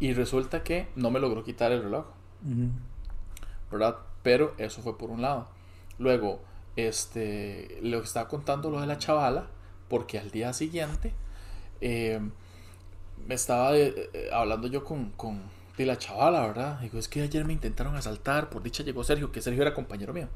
[0.00, 2.06] Y resulta que no me logró quitar el reloj.
[2.44, 2.70] Uh -huh.
[3.72, 3.96] ¿Verdad?
[4.22, 5.48] Pero eso fue por un lado.
[5.98, 6.40] Luego,
[6.76, 9.48] este, lo que estaba contando lo de la chavala,
[9.88, 11.12] porque al día siguiente
[11.80, 12.20] eh,
[13.26, 15.42] me estaba de, eh, hablando yo con, con
[15.84, 16.80] de la chavala, ¿verdad?
[16.80, 20.12] Digo, es que ayer me intentaron asaltar, por dicha llegó Sergio, que Sergio era compañero
[20.12, 20.28] mío.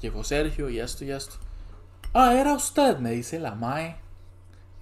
[0.00, 1.36] Llegó Sergio y esto y esto.
[2.12, 3.96] Ah, era usted, me dice la Mae.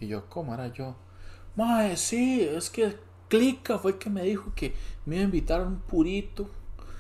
[0.01, 0.97] Y yo, ¿cómo era yo?
[1.57, 2.97] Mae, sí, es que
[3.29, 4.75] Clica fue el que me dijo que
[5.07, 6.51] me iba a invitar a un purito.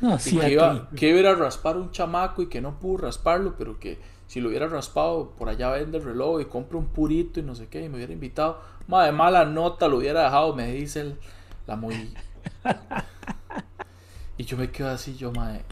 [0.01, 2.81] No, sí, que, iba, que iba a ir a raspar un chamaco y que no
[2.81, 6.79] pudo rasparlo, pero que si lo hubiera raspado, por allá vende el reloj y compra
[6.79, 8.61] un purito y no sé qué, y me hubiera invitado.
[8.89, 11.19] Mae, de mala nota lo hubiera dejado, me dice el,
[11.67, 12.15] la muy
[14.39, 15.63] y yo me quedo así, yo, mae.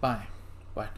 [0.00, 0.26] Mae,
[0.74, 0.92] bueno.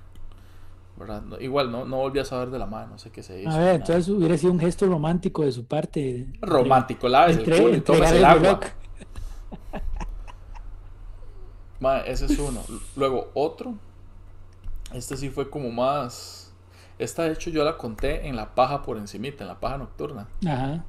[1.01, 1.23] ¿verdad?
[1.23, 3.51] No, igual no, no volví a saber de la madre, no sé qué se hizo.
[3.51, 6.27] A ver, entonces hubiera sido un gesto romántico de su parte.
[6.43, 8.61] Romántico, la vez el culo y tomes el agua.
[11.81, 12.61] Mae, ese es uno.
[12.95, 13.75] Luego, otro.
[14.93, 16.53] Este sí fue como más.
[16.99, 20.29] Esta, de hecho, yo la conté en la paja por encimita, en la paja nocturna.
[20.47, 20.85] Ajá.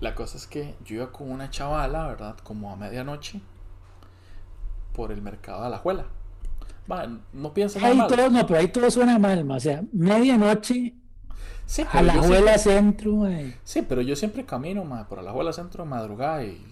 [0.00, 2.36] La cosa es que yo iba con una chavala, ¿verdad?
[2.42, 3.40] Como a medianoche
[4.92, 6.06] por el mercado de la Juela.
[6.86, 8.08] Man, no piensa ahí mal.
[8.08, 9.56] Todo, no, pero ahí todo suena mal, ma.
[9.56, 10.94] o sea, medianoche
[11.66, 13.12] sí, a la Juela siempre, Centro.
[13.16, 13.54] Man.
[13.64, 16.64] Sí, pero yo siempre camino ma, por la Juela Centro de madrugada y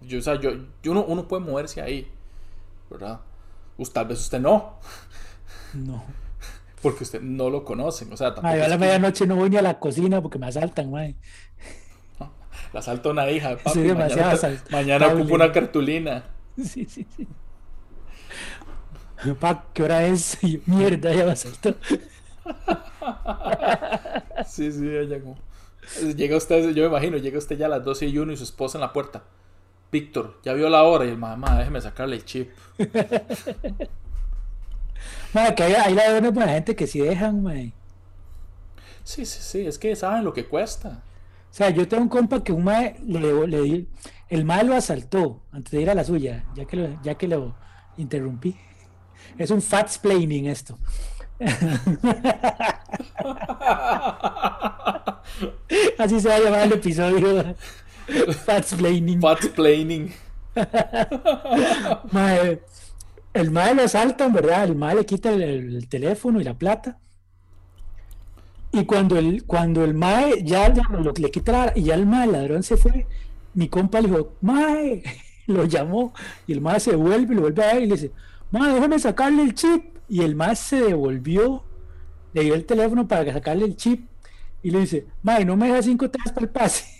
[0.00, 0.50] yo, o sea, yo,
[0.82, 2.10] yo uno, uno puede moverse ahí,
[2.90, 3.20] ¿verdad?
[3.76, 4.74] Pues, tal vez usted no.
[5.74, 6.04] No.
[6.82, 8.56] Porque usted no lo conocen, o sea, tampoco.
[8.56, 11.16] yo a la medianoche no voy ni a la cocina porque me asaltan, man.
[12.74, 13.70] La asalta una hija papi.
[13.70, 14.36] Sí, demasiado.
[14.36, 16.24] Mañana, mañana ocupo una cartulina.
[16.56, 17.28] Sí, sí, sí.
[19.38, 20.36] Pa, ¿qué hora es?
[20.42, 21.72] Y, mierda, ya me asaltó.
[24.46, 25.38] sí, sí, ella como.
[26.16, 28.42] Llega usted, yo me imagino, llega usted ya a las 12 y 1 y su
[28.42, 29.22] esposa en la puerta.
[29.92, 32.50] Víctor, ya vio la hora y el mamá, déjeme sacarle el chip.
[35.32, 37.72] Madre, que hay, hay la de buena gente que sí dejan, madre.
[39.04, 41.04] Sí, sí, sí, es que saben lo que cuesta.
[41.54, 43.86] O sea, yo tengo un compa que un mae le, le,
[44.28, 47.28] el mae lo asaltó antes de ir a la suya, ya que lo, ya que
[47.28, 47.54] lo
[47.96, 48.56] interrumpí.
[49.38, 50.76] Es un fatsplaining esto.
[55.98, 57.54] Así se va a llamar el episodio.
[58.44, 59.20] Fatsplaining.
[59.20, 60.12] Fatsplaining.
[62.10, 62.62] mae,
[63.32, 64.64] el mae lo asaltan, ¿verdad?
[64.64, 66.98] El mae le quita el, el teléfono y la plata.
[68.74, 72.26] Y cuando el, cuando el mae ya, ya lo, le quita y ya el mae,
[72.26, 73.06] ladrón se fue,
[73.54, 75.00] mi compa le dijo, mae,
[75.46, 76.12] lo llamó,
[76.48, 78.10] y el mae se vuelve, lo vuelve a ver y le dice,
[78.50, 79.94] mae, déjame sacarle el chip.
[80.08, 81.62] Y el mae se devolvió,
[82.32, 84.08] le dio el teléfono para sacarle el chip,
[84.60, 86.84] y le dice, mae, no me deja cinco tejas para el pase.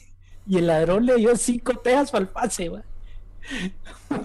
[0.47, 2.83] Y el ladrón le dio cinco tejas para el pase, mae.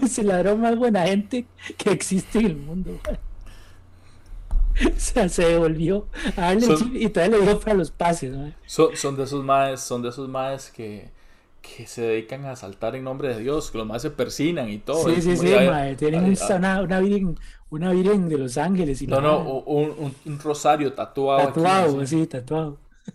[0.02, 3.29] Es el ladrón más buena gente que existe en el mundo, mae.
[4.96, 7.90] O sea, se devolvió a darle el Son- chip y todavía le dio para los
[7.90, 8.34] pases.
[8.66, 11.10] Son, son de esos maes, son de esos maes que,
[11.60, 14.78] que se dedican a saltar en nombre de Dios, que los maes se persinan y
[14.78, 15.04] todo.
[15.04, 17.38] Sí, sí, sí, ya- Tienen ay, una, una virgen,
[17.70, 21.52] una virgen de los ángeles y No, no, un, un- un rosario tatuado.
[21.52, 22.80] tatuado, sí, tatuado.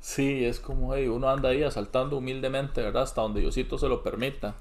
[0.00, 3.02] Sí, es como, hey, uno anda ahí asaltando humildemente, ¿verdad?
[3.02, 4.54] Hasta donde Diosito se lo permita.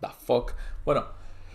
[0.00, 0.52] The fuck.
[0.84, 1.06] Bueno,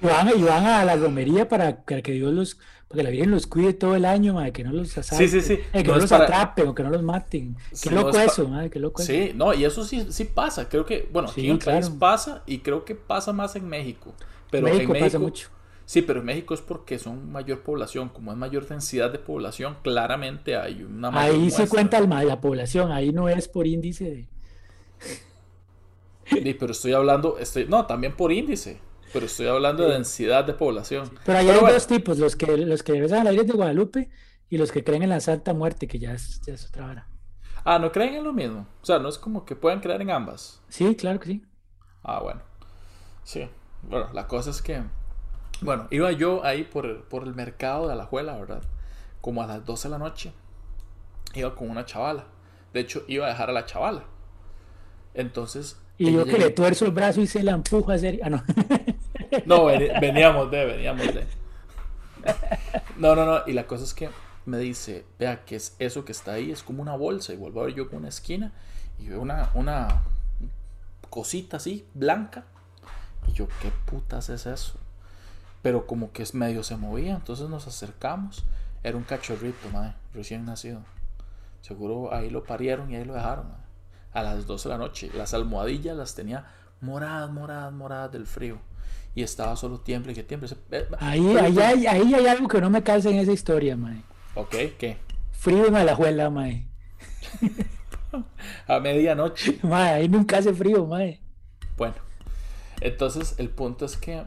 [0.02, 3.32] Y van, y van a la romería para que Dios los, para que la Virgen
[3.32, 5.54] los cuide todo el año, mae, que no los asalten, sí, sí.
[5.74, 7.56] eh, que No los para- atrapen o que no los maten.
[7.72, 9.12] Sí, Qué no loco es eso, mae, qué loco eso.
[9.12, 10.70] sí, no, y eso sí, sí pasa.
[10.70, 13.68] Creo que, bueno, aquí Sí, en el país pasa y creo que pasa más en
[13.68, 14.14] México.
[14.50, 15.50] Pero México en México pasa mucho.
[15.86, 18.10] Sí, pero en México es porque son mayor población.
[18.10, 22.42] Como es mayor densidad de población, claramente hay una mayor Ahí se cuenta el, la
[22.42, 24.28] población, ahí no es por índice de...
[26.26, 28.80] Sí, pero estoy hablando, estoy, no, también por índice,
[29.18, 31.10] pero estoy hablando de densidad de población.
[31.10, 33.54] Pero Pero hay bueno, dos tipos, los que, los que rezan a la Virgen de
[33.54, 34.10] Guadalupe
[34.48, 37.08] y los que creen en la Santa Muerte, que ya es, ya es otra vara.
[37.64, 38.68] Ah, ¿no creen en lo mismo?
[38.80, 40.62] O sea, no es como que puedan creer en ambas.
[40.70, 41.46] Sí, claro que sí.
[42.04, 42.42] Ah, bueno.
[43.24, 43.50] Sí.
[43.82, 44.84] Bueno, la cosa es que,
[45.62, 48.62] bueno, iba yo ahí por el, por el mercado de Alajuela, ¿verdad?
[49.20, 50.32] Como a las 12 de la noche.
[51.34, 52.28] Iba con una chavala.
[52.72, 54.04] De hecho, iba a dejar a la chavala.
[55.16, 55.82] Entonces...
[55.98, 58.20] Y yo que le tuerzo el brazo y se la empujo a hacer...
[58.22, 58.44] Ah, no.
[59.46, 61.28] No, veníamos de, veníamos de.
[62.98, 63.42] No, no, no.
[63.48, 64.10] Y la cosa es que
[64.46, 66.52] me dice, vea, que es eso que está ahí?
[66.52, 67.34] Es como una bolsa.
[67.34, 68.54] Y vuelvo a ver yo con una esquina
[69.00, 70.02] y veo una, una
[71.10, 72.46] cosita así, blanca.
[73.28, 74.80] Y yo, ¿qué putas es eso?
[75.62, 78.46] Pero como que es medio se movía, entonces nos acercamos.
[78.84, 80.82] Era un cachorrito, madre, recién nacido.
[81.62, 83.48] Seguro ahí lo parieron y ahí lo dejaron.
[84.14, 85.12] A las 12 de la noche.
[85.14, 86.46] Las almohadillas las tenía
[86.80, 88.60] moradas, moradas, moradas del frío.
[89.16, 90.50] Y estaba solo tiemble que tiemble.
[90.72, 93.76] Eh, Ahí, pero- ahí, hay, ahí hay algo que no me calza en esa historia,
[93.76, 94.02] mae.
[94.36, 94.98] Ok, ¿qué?
[95.32, 96.68] Frío en Alajuela, mae.
[98.68, 99.60] A medianoche.
[99.64, 101.20] Mae, ahí nunca hace frío, mae.
[101.78, 101.96] Bueno,
[102.82, 104.24] entonces el punto es que.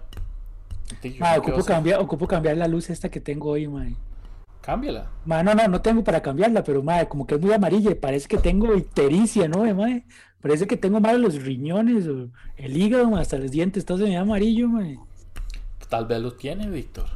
[1.02, 3.94] Dije, ¿yo Mae, ocupo cambiar, ocupo cambiar la luz esta que tengo hoy, mae.
[4.60, 5.10] Cámbiala.
[5.24, 8.28] Mae, no, no, no tengo para cambiarla, pero mae, como que es muy amarilla parece
[8.28, 10.04] que tengo ictericia, ¿no, mae?
[10.40, 14.14] Parece que tengo mal los riñones o el hígado, hasta los dientes, todo se me
[14.14, 14.98] da amarillo, mae.
[15.88, 17.06] Tal vez lo tiene, Víctor.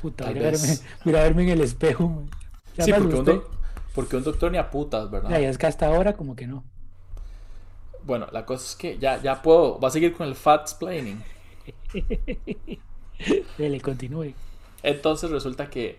[0.00, 0.84] Puta, Tal voy a verme, vez.
[1.04, 2.24] voy a verme en el espejo.
[2.76, 3.42] Ya Sí, porque un,
[3.92, 5.30] porque doctor ni a putas, ¿verdad?
[5.30, 6.64] Ya, ya es que hasta ahora como que no.
[8.04, 9.78] Bueno, la cosa es que ya, ya puedo.
[9.78, 11.22] Va a seguir con el fat planning.
[13.58, 14.34] Dele, continúe.
[14.82, 15.98] Entonces resulta que.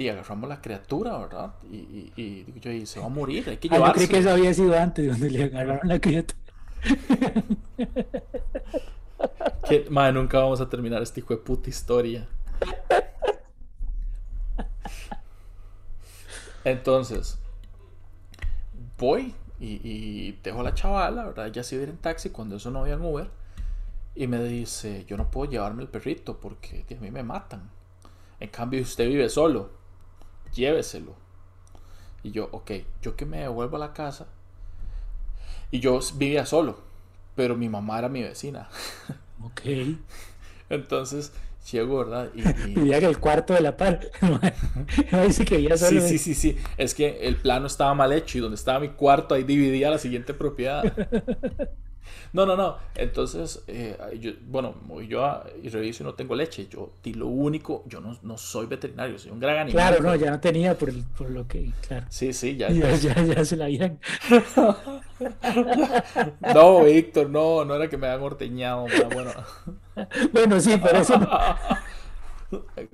[0.00, 1.54] Tía, agarramos la criatura, ¿verdad?
[1.70, 3.94] Y, y, y digo yo, y se va a morir, hay que Ah, yo llevarse.
[3.94, 6.38] creí que eso había sido antes, donde le agarraron la criatura.
[9.62, 12.28] Que, madre, nunca vamos a terminar esta hijo de puta historia.
[16.64, 17.38] Entonces,
[18.98, 21.46] voy y, y dejo a la chavala, ¿verdad?
[21.48, 23.30] Ella se iba a ir en taxi cuando eso no había en Uber.
[24.14, 27.70] Y me dice, yo no puedo llevarme el perrito porque a mí me matan.
[28.40, 29.70] En cambio, usted vive solo,
[30.54, 31.14] lléveselo.
[32.22, 32.70] Y yo, ok,
[33.02, 34.26] yo que me devuelvo a la casa.
[35.70, 36.78] Y yo vivía solo,
[37.36, 38.68] pero mi mamá era mi vecina.
[39.42, 39.62] Ok.
[40.68, 41.32] Entonces
[41.70, 42.30] llego, ¿verdad?
[42.34, 44.00] Y, y- Vivía en el cuarto de la par.
[45.12, 46.00] No dice que vivía solo.
[46.00, 46.56] Sí, sí, sí, sí.
[46.76, 49.98] Es que el plano estaba mal hecho y donde estaba mi cuarto ahí dividía la
[49.98, 50.92] siguiente propiedad.
[52.32, 52.76] No, no, no.
[52.94, 56.66] Entonces, eh, yo, bueno, voy yo a- y reviso y no tengo leche.
[56.68, 59.72] Yo, lo único, yo no, no soy veterinario, soy un gran animal.
[59.72, 62.06] Claro, no, ya no tenía por, el- por lo que, claro.
[62.08, 62.68] Sí, sí, ya.
[62.80, 63.98] Ya, ya, ya se la habían.
[66.54, 68.86] No, Víctor, no, no era que me habían orteñado.
[69.12, 69.30] Bueno,
[70.32, 71.28] Bueno, sí, pero eso no.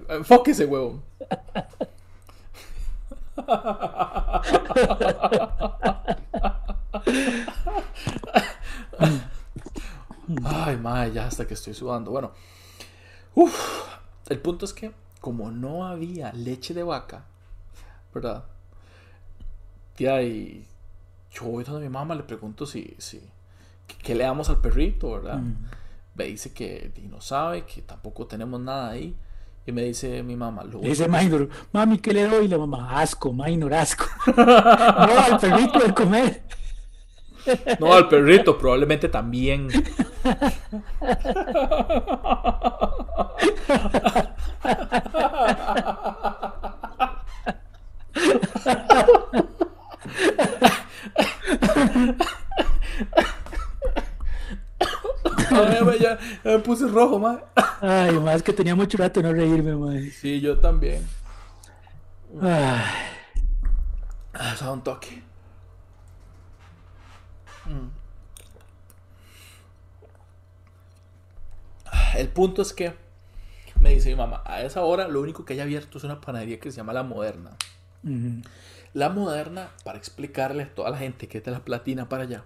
[0.08, 1.02] enfóquese, huevón.
[10.44, 12.10] Ay, madre, ya hasta que estoy sudando.
[12.10, 12.32] Bueno,
[13.34, 13.88] uf,
[14.28, 17.24] el punto es que como no había leche de vaca,
[18.14, 18.44] ¿verdad?
[19.94, 20.66] Tía, y
[21.32, 23.20] yo voy donde mi mamá, le pregunto si, si,
[24.02, 25.38] ¿qué, le damos al perrito, ¿verdad?
[25.38, 25.68] Mm.
[26.14, 29.16] Me dice que no sabe, que tampoco tenemos nada ahí.
[29.66, 32.44] Y me dice mi mamá, lo Le dice Minor, mami, ¿qué le doy?
[32.44, 34.06] Y la mamá, asco, Minor, asco.
[34.36, 36.44] no, al perrito de comer.
[37.80, 39.68] No, al perrito probablemente también.
[55.50, 57.44] Ay, ya, ya me puse rojo, madre.
[57.80, 60.10] Ay, más que tenía mucho rato de no reírme, madre.
[60.10, 61.06] Sí, yo también.
[62.40, 62.82] Ay,
[64.38, 65.22] Ah, eso da un toque.
[72.16, 72.94] El punto es que
[73.80, 76.58] me dice mi mamá, a esa hora lo único que hay abierto es una panadería
[76.58, 77.50] que se llama La Moderna.
[78.94, 82.44] La Moderna, para explicarle a toda la gente que es de la Platina para allá,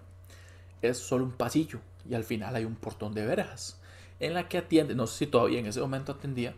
[0.82, 3.78] es solo un pasillo y al final hay un portón de verjas
[4.18, 6.54] en la que atiende, no sé si todavía en ese momento atendía,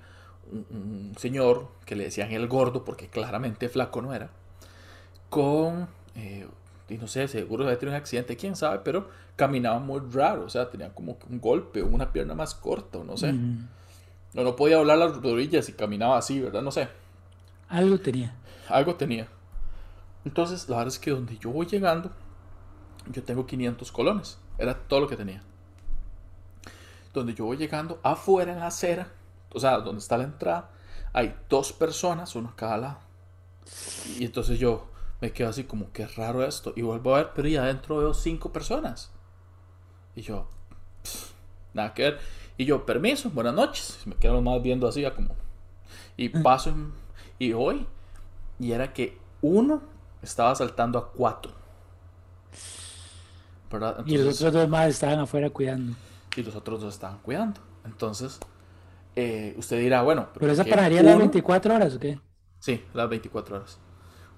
[0.50, 4.30] un, un señor que le decían el gordo porque claramente flaco no era,
[5.28, 6.46] con, eh,
[6.92, 10.48] y no sé, seguro había tenido un accidente, quién sabe, pero caminaba muy raro, o
[10.48, 13.32] sea, tenía como un golpe o una pierna más corta, o no sé.
[13.32, 16.62] No, no podía hablar las rodillas y caminaba así, ¿verdad?
[16.62, 16.88] No sé.
[17.68, 18.34] Algo tenía.
[18.68, 19.28] Algo tenía.
[20.24, 22.10] Entonces, la verdad es que donde yo voy llegando,
[23.10, 24.38] yo tengo 500 colones.
[24.58, 25.42] Era todo lo que tenía.
[27.12, 29.08] Donde yo voy llegando, afuera en la acera,
[29.52, 30.70] o sea, donde está la entrada,
[31.12, 32.98] hay dos personas, uno a cada lado.
[34.18, 34.91] Y entonces yo
[35.22, 36.72] me quedo así como, qué raro esto.
[36.76, 39.10] Y vuelvo a ver, pero y adentro veo cinco personas.
[40.16, 40.48] Y yo,
[41.02, 41.30] pff,
[41.72, 42.20] nada que ver.
[42.58, 44.00] Y yo, permiso, buenas noches.
[44.04, 45.34] Me quedo más viendo así, ya como.
[46.16, 46.92] Y paso en-
[47.38, 47.86] y voy.
[48.58, 49.80] Y era que uno
[50.22, 51.52] estaba saltando a cuatro.
[53.70, 53.98] ¿Verdad?
[54.04, 55.96] Y los Entonces- otros dos más estaban afuera cuidando.
[56.36, 57.60] y los otros dos estaban cuidando.
[57.84, 58.38] Entonces,
[59.16, 61.18] eh, usted dirá, bueno, ¿Pero esa ¿por qué panadería era uno?
[61.20, 62.18] 24 horas o qué?
[62.58, 63.78] Sí, las 24 horas.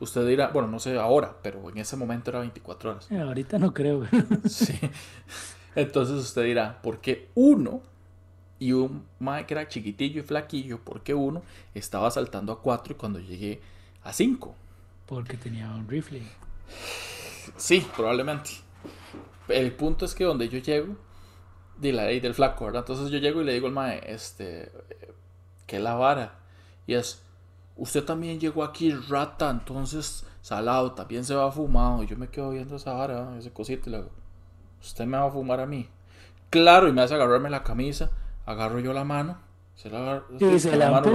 [0.01, 3.11] Usted dirá, bueno, no sé ahora, pero en ese momento era 24 horas.
[3.11, 4.07] Eh, ahorita no creo.
[4.49, 4.78] Sí.
[5.74, 7.82] Entonces usted dirá, ¿por qué uno
[8.59, 11.42] y un mae que era chiquitillo y flaquillo, por qué uno
[11.74, 13.61] estaba saltando a cuatro y cuando llegué
[14.03, 14.55] a cinco?
[15.07, 16.22] Porque tenía un rifle.
[17.57, 18.51] Sí, probablemente.
[19.49, 20.97] El punto es que donde yo llego,
[21.76, 22.82] de la ley del flaco, ¿verdad?
[22.82, 25.12] Entonces yo llego y le digo al mae, este, eh,
[25.66, 26.38] que la vara.
[26.86, 27.24] Y es,
[27.77, 32.03] usted también llegó aquí rata, entonces salado, también se va fumado.
[32.03, 34.11] Y yo me quedo viendo esa vara, ese cosito, y le digo,
[34.81, 35.89] usted me va a fumar a mí.
[36.51, 38.11] Claro, y me hace agarrarme la camisa,
[38.47, 39.39] agarro yo la mano,
[39.75, 41.11] se la Y se con la mano.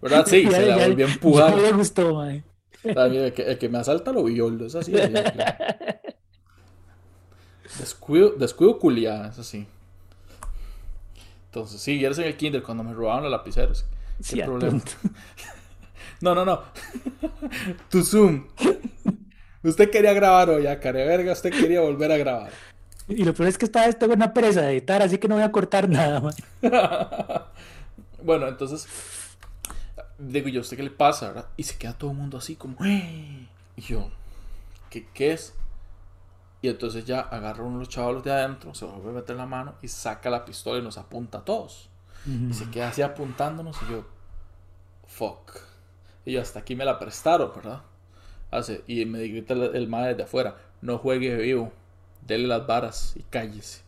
[0.00, 0.26] ¿Verdad?
[0.26, 1.56] Sí, se la volvió a empujar.
[1.56, 4.92] Me gustó, el, que, el que me asalta lo violo, es así.
[7.78, 9.66] Descuido, descuido culiada, es así.
[11.46, 13.84] Entonces, sí, eres en el kinder cuando me robaban los lapiceros.
[14.18, 14.80] ¿Qué Sí, problema?
[16.20, 16.62] No, no, no.
[17.90, 18.46] tu Zoom.
[19.62, 22.50] Usted quería grabar hoy, a care verga, usted quería volver a grabar.
[23.08, 25.34] Y lo peor es que esta vez tengo una pereza de editar, así que no
[25.34, 26.34] voy a cortar nada, mae.
[28.22, 28.86] bueno, entonces,
[30.18, 31.46] digo yo, ¿usted qué le pasa, verdad?
[31.56, 32.86] Y se queda todo el mundo así como, "¡Ah!".
[33.76, 34.10] y yo,
[34.90, 35.54] ¿qué, qué es?
[36.62, 39.44] Y entonces ya agarra uno de los chavalos de adentro, se vuelve a meter la
[39.46, 41.90] mano y saca la pistola y nos apunta a todos.
[42.26, 44.04] Y se queda así apuntándonos y yo,
[45.06, 45.58] fuck.
[46.24, 47.82] Y yo, hasta aquí me la prestaron, ¿verdad?
[48.50, 51.72] Hace, y me grita el, el madre de afuera, no juegue vivo,
[52.26, 53.82] dele las varas y cállese.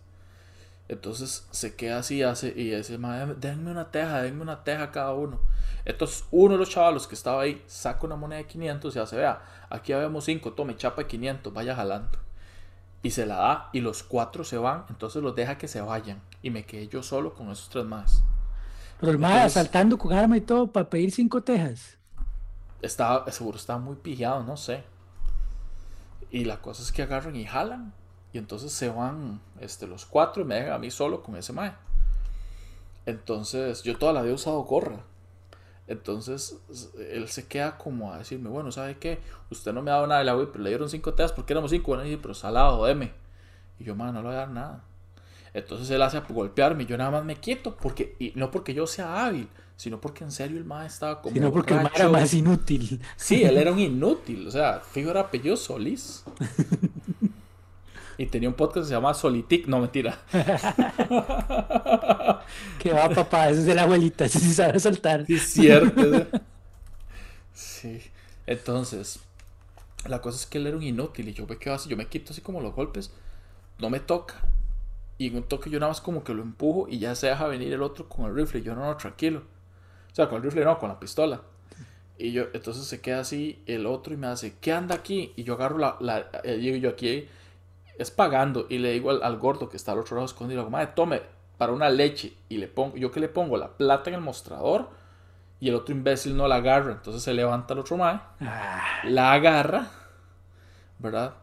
[0.89, 5.15] Entonces se queda así, hace, y ese madre, denme una teja, denme una teja cada
[5.15, 5.41] uno.
[5.85, 9.17] Entonces uno de los chavalos que estaba ahí saca una moneda de 500 y hace,
[9.17, 12.26] vea, aquí habíamos 5, tome chapa de 500, vaya jalando.
[13.03, 16.21] Y se la da y los cuatro se van, entonces los deja que se vayan.
[16.43, 18.23] Y me quedé yo solo con esos tres más.
[18.99, 21.99] Pero el Entonces- asaltando con arma y todo para pedir cinco tejas.
[22.83, 24.85] Estaba, seguro estaba muy pillado, no sé.
[26.31, 27.93] Y la cosa es que agarran y jalan.
[28.33, 31.53] Y entonces se van este, los cuatro y me dejan a mí solo con ese
[31.53, 31.73] mae.
[33.07, 34.99] Entonces, yo toda la vida he usado gorra.
[35.89, 36.59] Entonces,
[37.13, 39.21] él se queda como a decirme, bueno, ¿sabe qué?
[39.51, 41.53] Usted no me ha dado nada de la güey, pero le dieron cinco teas porque
[41.53, 41.89] éramos cinco.
[41.89, 43.13] Bueno, y dice, pero salado, deme.
[43.79, 44.85] Y yo, man, no le voy a dar nada.
[45.55, 47.77] Entonces él hace golpearme y yo nada más me quieto.
[47.77, 51.35] Porque, y no porque yo sea hábil, sino porque en serio el mae estaba como.
[51.35, 52.23] Sino porque el mae era borracho.
[52.25, 53.01] más inútil.
[53.17, 56.25] Sí, él era un inútil, o sea, fijo era apellido Solís.
[58.19, 60.19] Y tenía un podcast que se llama Solitic, no mentira.
[62.79, 65.27] Que va, papá, ese es de la abuelita, ese sí sabe saltar.
[65.27, 66.27] Sí, cierto.
[67.53, 68.01] Sí.
[68.47, 69.19] Entonces,
[70.07, 72.07] la cosa es que él era un inútil y yo me quedo así, yo me
[72.07, 73.11] quito así como los golpes,
[73.79, 74.37] no me toca.
[75.19, 77.47] Y en un toque yo nada más como que lo empujo y ya se deja
[77.47, 78.61] venir el otro con el rifle.
[78.61, 79.43] Y yo no, no, tranquilo.
[80.13, 81.41] sea, con el rifle no, con la pistola.
[82.19, 85.33] Y yo, entonces se queda así el otro y me hace, ¿qué anda aquí?
[85.37, 87.29] Y yo agarro la, la eh, yo aquí,
[87.99, 90.93] es pagando, y le digo al, gordo que está al otro lado escondido, digo, madre,
[90.95, 91.23] tome
[91.59, 94.89] para una leche, y le pongo, yo que le pongo la plata en el mostrador,
[95.59, 99.33] y el otro imbécil no la agarra, entonces se levanta el otro madre, Ah, la
[99.33, 99.89] agarra,
[100.99, 101.35] ¿verdad?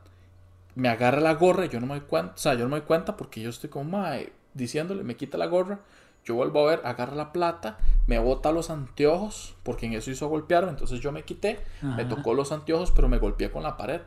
[0.75, 2.79] Me agarra la gorra y yo no me doy cuenta, o sea, yo no me
[2.79, 5.79] doy cuenta porque yo estoy como, mae, diciéndole, me quita la gorra,
[6.25, 7.77] yo vuelvo a ver, agarra la plata,
[8.07, 12.33] me bota los anteojos, porque en eso hizo golpearme, entonces yo me quité, me tocó
[12.33, 14.01] los anteojos, pero me golpeé con la pared.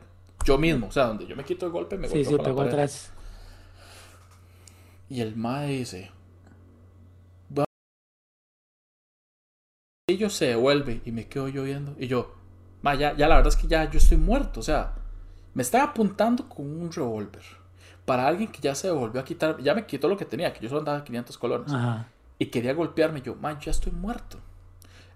[0.45, 2.57] Yo mismo, o sea, donde yo me quito el golpe, me sí, golpeo sí, pegó
[2.57, 2.71] pared.
[2.71, 3.11] atrás.
[5.09, 6.11] Y el mae dice,
[10.09, 11.93] ellos se devuelve y me quedo yo viendo.
[11.99, 12.33] Y yo,
[12.81, 14.61] mae, ya, ya la verdad es que ya yo estoy muerto.
[14.61, 14.95] O sea,
[15.53, 17.43] me está apuntando con un revólver.
[18.05, 20.61] Para alguien que ya se volvió a quitar, ya me quitó lo que tenía, que
[20.61, 21.73] yo solo andaba 500 colones.
[21.73, 22.07] Ajá.
[22.39, 23.21] Y quería golpearme.
[23.21, 24.37] Yo, mae, ya estoy muerto.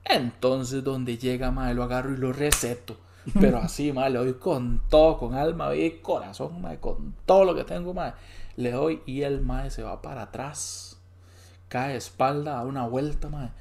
[0.03, 2.97] Entonces, donde llega, mae, lo agarro y lo receto.
[3.39, 7.55] Pero así, mae, le doy con todo, con alma, y corazón, mae, con todo lo
[7.55, 8.13] que tengo, mae.
[8.55, 10.99] Le doy y el mae se va para atrás.
[11.67, 13.51] Cae de espalda, da una vuelta, mae.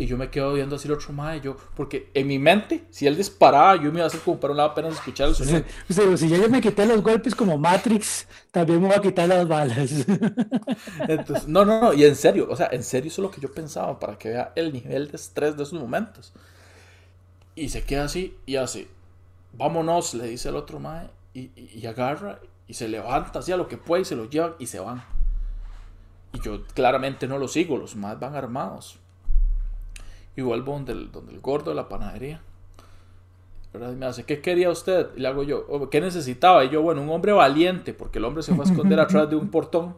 [0.00, 1.42] Y yo me quedo viendo así el otro mae.
[1.42, 4.52] Yo, porque en mi mente, si él disparaba, yo me iba a hacer como para
[4.52, 5.62] un lado apenas escuchar el sonido.
[5.88, 9.02] O sea, si ya yo me quité los golpes como Matrix, también me voy a
[9.02, 9.90] quitar las balas.
[11.08, 13.42] Entonces, no, no, no, y en serio, o sea, en serio eso es lo que
[13.42, 16.32] yo pensaba para que vea el nivel de estrés de esos momentos.
[17.54, 18.88] Y se queda así y hace,
[19.52, 23.56] vámonos, le dice el otro mae, y, y- y agarra y se levanta así a
[23.56, 25.02] lo que puede y se lo llevan y se van.
[26.32, 28.98] Y yo claramente no lo sigo, los más van armados.
[30.36, 32.40] Y vuelvo donde el, donde el gordo de la panadería.
[33.72, 33.92] ¿verdad?
[33.92, 35.08] Y me hace, ¿qué quería usted?
[35.16, 36.64] Y le hago yo, "Oh, ¿qué necesitaba?
[36.64, 39.36] Y yo, bueno, un hombre valiente, porque el hombre se fue a esconder atrás de
[39.36, 39.96] un portón.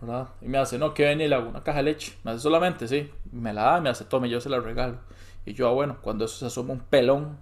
[0.00, 0.28] ¿verdad?
[0.42, 2.14] Y me hace, no, que ven y le hago una caja de leche.
[2.24, 3.10] Me hace solamente, sí.
[3.32, 4.98] Me la da y me hace, tome, yo se la regalo.
[5.46, 7.36] Y yo, ah, bueno, cuando eso se asoma un pelón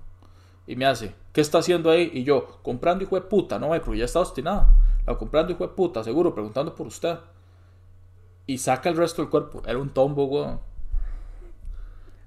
[0.66, 2.11] y me hace, ¿qué está haciendo ahí?
[2.12, 4.66] Y yo, comprando hijo de puta, no, porque ya está obstinado.
[5.07, 7.18] La comprando hijo de puta, seguro, preguntando por usted.
[8.46, 9.62] Y saca el resto del cuerpo.
[9.66, 10.61] Era un tombo, weón.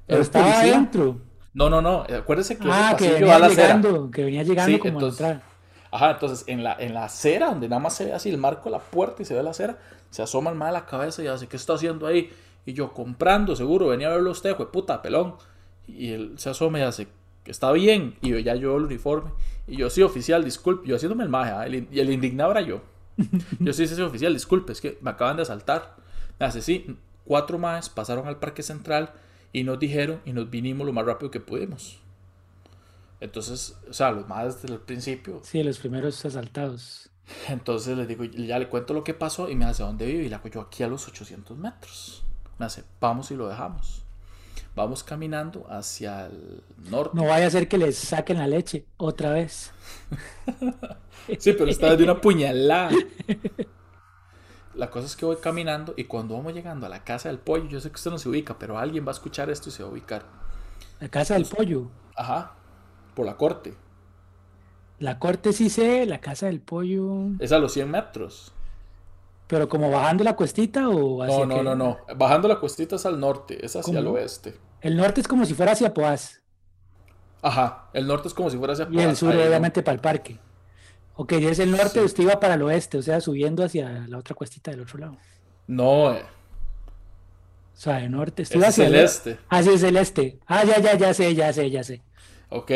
[0.07, 0.73] Pero estaba policía.
[0.75, 1.17] adentro.
[1.53, 2.01] No, no, no.
[2.03, 3.67] Acuérdese que Ah, que a venía la acera.
[3.67, 5.55] llegando, que venía llegando Sí, como entonces- a entrar.
[5.91, 8.65] Ajá, entonces en la, en la acera, donde nada más se ve así el marco
[8.65, 9.77] de la puerta y se ve la acera,
[10.09, 12.33] se asoma el mal a la cabeza y hace, ¿qué está haciendo ahí?
[12.65, 15.35] Y yo, comprando, seguro, venía a verlo usted, fue puta, pelón.
[15.87, 17.07] Y él se asoma y hace,
[17.45, 18.15] está bien.
[18.21, 19.31] Y yo ya yo el uniforme.
[19.67, 20.87] Y yo, sí, oficial, disculpe.
[20.87, 22.81] Yo haciéndome el maje, ah, el y el indignado era yo.
[23.59, 25.95] Yo sí, sí, sí, oficial, disculpe, es que me acaban de asaltar.
[26.37, 29.13] Me hace, sí, cuatro más pasaron al parque central
[29.53, 31.99] y nos dijeron y nos vinimos lo más rápido que pudimos.
[33.21, 35.39] Entonces, o sea, los más desde el principio.
[35.43, 37.09] Sí, los primeros asaltados.
[37.47, 40.25] Entonces le digo, ya le cuento lo que pasó y me hace, ¿dónde vive?
[40.25, 42.23] Y le hago yo aquí a los 800 metros.
[42.59, 44.04] Me hace, vamos y lo dejamos.
[44.75, 47.11] Vamos caminando hacia el norte.
[47.15, 49.71] No vaya a ser que les saquen la leche otra vez.
[51.39, 52.91] Sí, pero esta vez de una puñalada.
[54.75, 57.65] La cosa es que voy caminando y cuando vamos llegando a la casa del pollo,
[57.67, 59.81] yo sé que usted no se ubica, pero alguien va a escuchar esto y se
[59.81, 60.23] va a ubicar.
[60.99, 61.87] La casa del pollo.
[62.15, 62.51] Ajá,
[63.15, 63.73] por la corte.
[64.99, 67.29] La corte sí sé, la casa del pollo.
[67.39, 68.53] Es a los 100 metros.
[69.47, 71.97] Pero como bajando la cuestita o hacia No, no, que- no, no.
[72.17, 74.59] Bajando la cuestita es al norte, es hacia el oeste.
[74.85, 76.41] El norte es como si fuera hacia Poás.
[77.41, 79.45] Ajá, el norte es como si fuera hacia Y el Poás, sur, ahí, ¿no?
[79.47, 80.39] obviamente, para el parque.
[81.15, 82.05] Ok, es el norte, Sí.
[82.05, 85.17] usted iba para el oeste, o sea, subiendo hacia la otra cuestita del otro lado.
[85.67, 86.23] No, eh,
[87.73, 89.39] O sea, el norte, iba es hacia el el este.
[89.49, 90.39] Ah, sí, es el este.
[90.47, 92.01] Ah, ya, ya, ya sé, ya sé, ya sé.
[92.49, 92.71] Ok.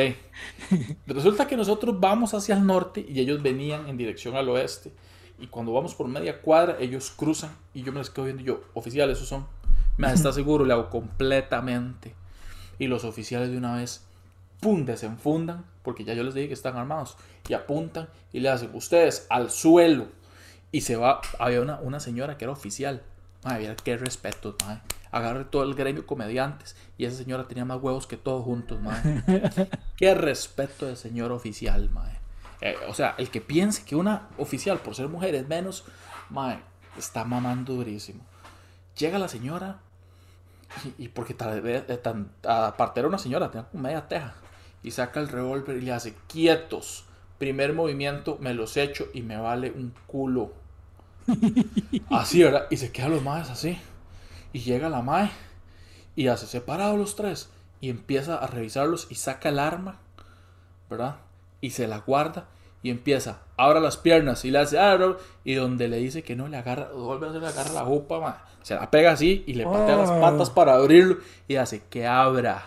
[1.08, 4.92] Resulta que nosotros vamos hacia el norte y ellos venían en dirección al oeste.
[5.38, 8.46] Y cuando vamos por media cuadra, ellos cruzan y yo me les quedo viendo y
[8.46, 9.48] yo, oficial, esos son.
[10.00, 12.16] Me está seguro, le hago completamente.
[12.80, 14.06] Y los oficiales de una vez,
[14.62, 17.18] ¡pum!, desenfundan, porque ya yo les dije que están armados.
[17.48, 20.08] Y apuntan y le hacen, ustedes al suelo.
[20.72, 23.04] Y se va, había una, una señora que era oficial.
[23.44, 24.82] Madre, qué respeto, madre.
[25.12, 26.78] Agarre todo el gremio comediantes.
[26.98, 29.24] Y esa señora tenía más huevos que todos juntos, madre.
[29.98, 32.20] Qué respeto de señor oficial, mae.
[32.62, 35.84] Eh, o sea, el que piense que una oficial por ser mujer es menos,
[36.30, 36.60] mae,
[36.98, 38.24] está mamando durísimo.
[38.98, 39.80] Llega la señora
[40.98, 44.36] y, y porque tal vez, eh, tan, aparte era una señora, tenía como media teja,
[44.84, 47.06] y saca el revólver y le hace quietos.
[47.38, 50.54] Primer movimiento, me los echo y me vale un culo.
[52.10, 52.68] Así, ¿verdad?
[52.70, 53.78] Y se quedan los maes así.
[54.52, 55.30] Y llega la mae
[56.16, 57.50] y hace separados los tres
[57.82, 60.00] y empieza a revisarlos y saca el arma,
[60.90, 61.18] ¿verdad?
[61.62, 62.48] Y se la guarda
[62.82, 66.48] y empieza, abra las piernas y le hace, abra, y donde le dice que no,
[66.48, 69.54] le agarra, vuelve a hacer, le agarra la jupa, ma, se la pega así y
[69.54, 70.22] le patea las Oh.
[70.22, 71.18] patas para abrirlo
[71.48, 72.64] y hace que abra.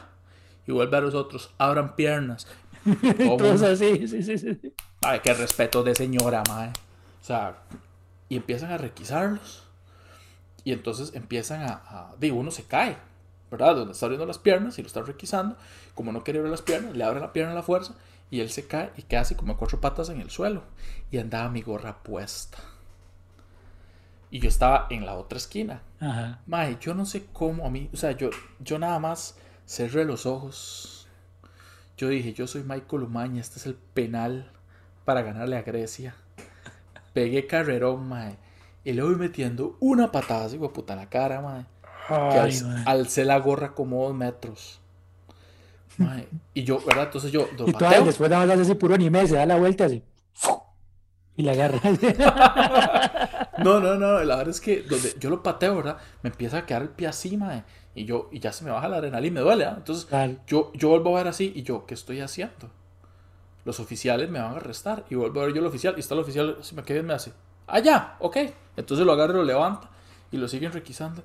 [0.67, 2.47] Y vuelve a los otros, abran piernas.
[2.85, 4.39] Mundo, así, sí, sí, sí.
[4.39, 4.73] sí.
[5.03, 6.69] Ay, qué respeto de señora, mae.
[6.69, 7.57] O sea,
[8.29, 9.65] y empiezan a requisarlos.
[10.65, 12.97] Y entonces empiezan a, a- Digo, uno se cae,
[13.51, 13.75] ¿verdad?
[13.77, 15.57] Donde está abriendo las piernas y lo está requisando.
[15.95, 17.95] Como no quiere abrir las piernas, le abre la pierna a la fuerza.
[18.33, 20.65] Y él se cae y queda así como cuatro patas en el suelo.
[21.11, 22.59] Y andaba mi gorra puesta.
[24.31, 25.83] Y yo estaba en la otra esquina.
[26.01, 26.41] Ajá.
[26.47, 30.25] Mae, yo no sé cómo a mí, o sea, yo, yo nada más cerré los
[30.25, 31.07] ojos.
[31.99, 34.51] Yo dije, yo soy Michael Umaña, este es el penal
[35.05, 36.15] para ganarle a Grecia.
[37.13, 38.39] Pegué carrerón, mae.
[38.85, 41.67] Y le voy metiendo una patada así, puta, en la cara, mae.
[42.09, 42.85] Que Ay, al- mae.
[42.87, 44.81] alcé la gorra como dos metros.
[45.99, 46.29] Mae.
[46.55, 47.05] Y yo, ¿verdad?
[47.05, 48.05] Entonces yo lo Y pateo.
[48.05, 50.03] después nada más hace así puro anime, se da la vuelta así.
[51.37, 51.81] Y la agarra.
[53.59, 55.99] No, no, no, la verdad es que donde yo lo pateo, ¿verdad?
[56.23, 57.63] Me empieza a quedar el pie así, mae.
[57.95, 59.75] Y yo, y ya se me baja la adrenalina y me duele, ¿ah?
[59.77, 60.41] Entonces, Tal.
[60.47, 62.71] yo, yo vuelvo a ver así y yo, ¿qué estoy haciendo?
[63.65, 65.05] Los oficiales me van a arrestar.
[65.11, 67.13] Y vuelvo a ver yo al oficial y está el oficial, se me queda me
[67.13, 67.33] hace,
[67.69, 68.39] ah, ya, ok.
[68.77, 69.91] Entonces lo agarro y lo levanta
[70.33, 71.23] y lo siguen requisando.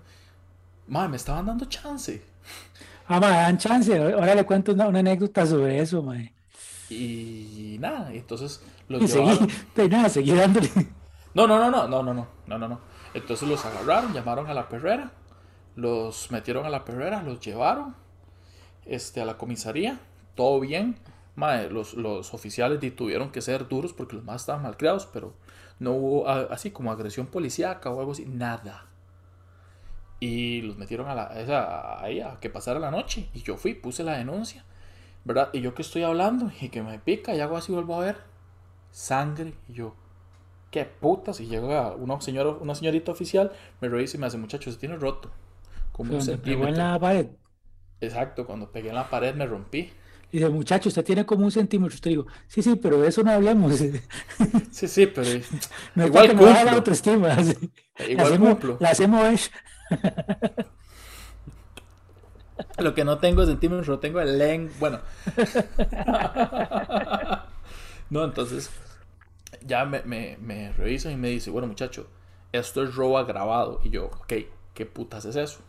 [0.88, 2.24] Mae, me estaban dando chance.
[3.08, 3.98] Ah, mae, dan chance.
[3.98, 6.34] Ahora le cuento una, una anécdota sobre eso, mae.
[6.90, 9.48] Y nada, entonces los Y seguí, llevaron.
[9.76, 10.70] de nada, seguí dándole.
[11.34, 12.82] No, no, no, no, no, no, no, no, no, no.
[13.14, 15.12] Entonces los agarraron, llamaron a la perrera,
[15.76, 17.96] los metieron a la perrera, los llevaron
[18.86, 20.00] este, a la comisaría,
[20.36, 21.00] todo bien.
[21.36, 25.34] Mae, los, los oficiales tuvieron que ser duros porque los más estaban malcriados, pero
[25.80, 28.88] no hubo así como agresión policíaca o algo así, nada.
[30.20, 33.30] Y los metieron a la, esa, ahí a que pasara la noche.
[33.34, 34.66] Y yo fui, puse la denuncia,
[35.26, 35.50] ¿verdad?
[35.54, 38.18] Y yo que estoy hablando y que me pica y hago así, vuelvo a ver
[38.92, 39.54] sangre.
[39.68, 39.96] Y yo,
[40.72, 41.40] qué putas.
[41.40, 43.52] Y llega una, señora, una señorita oficial,
[43.82, 45.32] me revisa y me hace, muchacho, se tiene roto.
[45.92, 46.78] Como un pegó en centímetro.
[46.78, 47.28] la pared.
[48.02, 49.92] Exacto, cuando pegué en la pared me rompí.
[50.32, 51.96] Dice, muchacho, usted tiene como un centímetro.
[51.96, 53.74] Usted digo, sí, sí, pero de eso no hablemos.
[54.72, 55.30] Sí, sí, pero
[55.96, 56.78] No Igual me baje la cumplo.
[56.78, 57.44] autoestima.
[57.44, 57.56] sí.
[57.98, 58.78] La igual hacemos, cumplo.
[58.80, 59.52] la hacemos es-
[62.80, 64.72] Lo que no tengo es centímetros, lo tengo el len.
[64.80, 65.00] Bueno.
[68.10, 68.70] no, entonces
[69.66, 72.08] ya me, me, me revisan y me dice, bueno muchacho,
[72.52, 73.82] esto es robo agravado.
[73.84, 74.34] Y yo, ok,
[74.74, 75.60] ¿qué putas es eso?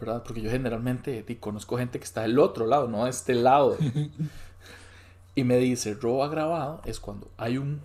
[0.00, 0.22] ¿Verdad?
[0.22, 3.76] Porque yo generalmente conozco gente que está del otro lado, no de este lado.
[5.34, 7.82] y me dice, robo agravado es cuando hay un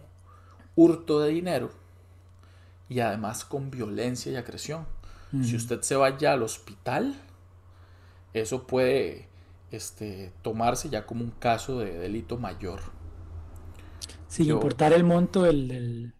[0.76, 1.72] hurto de dinero
[2.90, 4.86] y además con violencia y agresión.
[5.44, 7.14] Si usted se va ya al hospital,
[8.34, 9.28] eso puede
[9.70, 12.80] este, tomarse ya como un caso de delito mayor.
[14.30, 16.14] sin Yo- importar el monto del, del-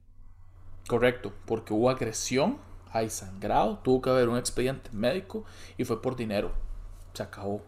[0.88, 2.58] Correcto, porque hubo agresión,
[2.96, 5.44] hay sangrado, tuvo que haber un expediente médico
[5.78, 6.54] y fue por dinero.
[7.14, 7.62] Se acabó.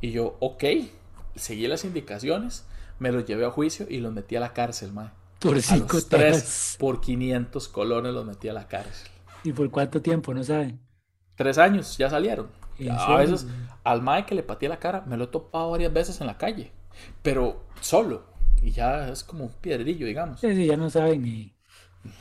[0.00, 0.64] Y yo, ok,
[1.34, 2.64] seguí las indicaciones,
[3.00, 5.10] me los llevé a juicio y los metí a la cárcel, mae.
[5.40, 9.10] por A cinco los tres, por 500 colones los metí a la cárcel.
[9.42, 10.32] ¿Y por cuánto tiempo?
[10.32, 10.78] No saben.
[11.34, 12.46] Tres años, ya salieron.
[12.78, 13.46] ¿En A veces,
[13.82, 16.38] al mae que le pateé la cara, me lo he topado varias veces en la
[16.38, 16.70] calle,
[17.22, 18.22] pero solo.
[18.62, 20.40] Y ya es como un piedrillo, digamos.
[20.40, 21.51] Sí, sí, ya no saben ni.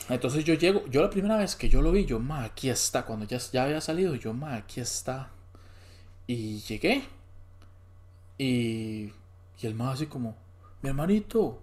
[0.09, 3.03] Entonces yo llego, yo la primera vez que yo lo vi, yo, ma, aquí está.
[3.05, 5.29] Cuando ya, ya había salido, yo, ma, aquí está.
[6.27, 7.03] Y llegué.
[8.37, 9.11] Y,
[9.59, 10.35] y el ma así como,
[10.81, 11.59] mi hermanito,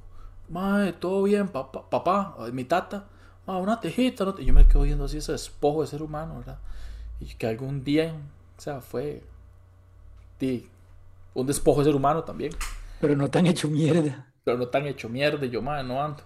[0.49, 3.07] ma, todo bien, papá, papá, mi tata,
[3.47, 4.25] ma, una tejita.
[4.25, 4.35] ¿no?".
[4.39, 6.59] Y yo me quedo viendo así ese despojo de ser humano, ¿verdad?
[7.21, 8.15] Y que algún día,
[8.57, 9.23] o sea, fue
[11.35, 12.53] un despojo de ser humano también
[13.01, 14.27] Pero no tan hecho mierda.
[14.45, 15.47] pero no tan hecho mierda.
[15.47, 16.23] Yo, madre, no ando.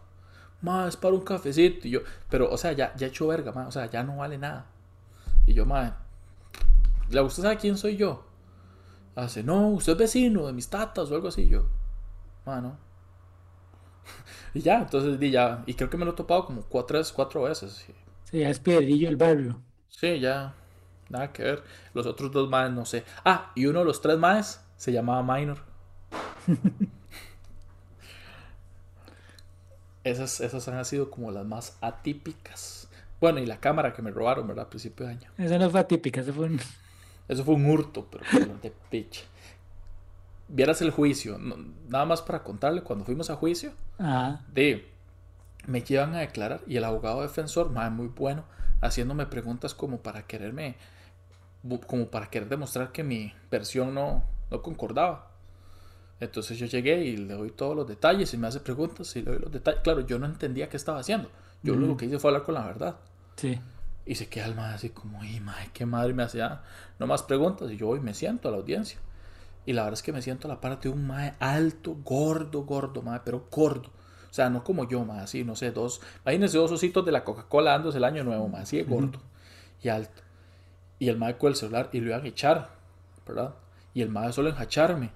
[0.63, 1.87] Madre, es para un cafecito.
[1.89, 2.01] Y yo,
[2.31, 3.69] pero, o sea, ya, ya hecho verga, madre.
[3.69, 4.67] O sea, ya no vale nada.
[5.47, 5.93] Y yo, madre,
[7.11, 8.25] ¿la usted sabe quién soy yo?
[9.17, 11.49] Hace, no, usted es vecino de mis tatas o algo así.
[11.49, 11.65] Yo,
[12.47, 12.77] madre, no.
[14.55, 15.63] y ya, entonces, di ya.
[15.67, 17.85] Y creo que me lo he topado como cuatro, tres, cuatro veces.
[17.89, 17.95] Y-
[18.31, 19.61] Sí, ya es piedrillo el barrio.
[19.91, 20.55] Sí, ya.
[21.11, 21.63] Nada que ver.
[21.93, 23.05] Los otros dos más, no sé.
[23.25, 25.59] Ah, y uno de los tres más se llamaba Minor.
[30.05, 32.89] esas, esas han sido como las más atípicas.
[33.21, 34.67] Bueno, y la cámara que me robaron, ¿verdad?
[34.67, 35.31] A principio de año.
[35.39, 36.61] Esa no fue atípica, esa fue un...
[37.29, 38.25] Eso fue un hurto, pero
[38.63, 39.25] de pitch.
[40.49, 41.39] Vieras el juicio.
[41.39, 41.57] no-
[41.89, 44.45] nada más para contarle, cuando fuimos a juicio, Ajá.
[44.53, 44.89] de
[45.67, 48.45] me llevan a declarar y el abogado defensor, mae, muy bueno,
[48.81, 50.75] haciéndome preguntas como para quererme,
[51.87, 55.31] como para querer demostrar que mi versión no, no concordaba.
[56.23, 59.33] Entonces yo llegué y le doy todos los detalles y me hace preguntas y le
[59.33, 59.81] doy los detalles.
[59.83, 61.29] Claro, yo no entendía qué estaba haciendo.
[61.65, 62.97] Yo lo que hice fue hablar con la verdad.
[63.35, 63.59] Sí.
[64.07, 66.63] Y se queda el madre así como, y madre, qué madre me hacía,
[67.01, 67.73] no más preguntas.
[67.73, 69.01] Y yo voy me siento a la audiencia.
[69.67, 72.63] Y la verdad es que me siento a la parte de un mae alto, gordo,
[72.63, 73.89] gordo, madre, pero gordo.
[74.31, 76.01] O sea, no como yo, más así, no sé, dos.
[76.25, 79.21] Imagínense dos ositos de la Coca-Cola dándose el año nuevo, más así de gordo
[79.83, 80.23] y alto.
[81.01, 82.71] Y el mae con el celular y lo iban a echar,
[83.27, 83.57] ¿verdad?
[83.93, 85.11] Y el mae solo enjacharme.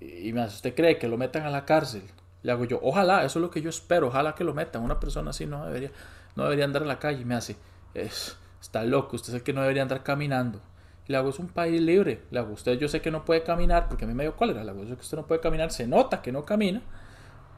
[0.00, 2.02] Y, me hace, ¿usted cree que lo metan a la cárcel?
[2.42, 4.82] Le hago yo, ojalá, eso es lo que yo espero, ojalá que lo metan.
[4.82, 5.90] Una persona así no debería,
[6.36, 7.22] no debería andar en la calle.
[7.22, 7.56] Y me hace,
[7.94, 10.60] es, está loco, usted sabe que no debería andar caminando.
[11.06, 12.22] Le hago, es un país libre.
[12.30, 14.64] Le hago, usted yo sé que no puede caminar, porque a mí me dio cólera.
[14.64, 16.82] Le hago, yo sé que usted no puede caminar, se nota que no camina,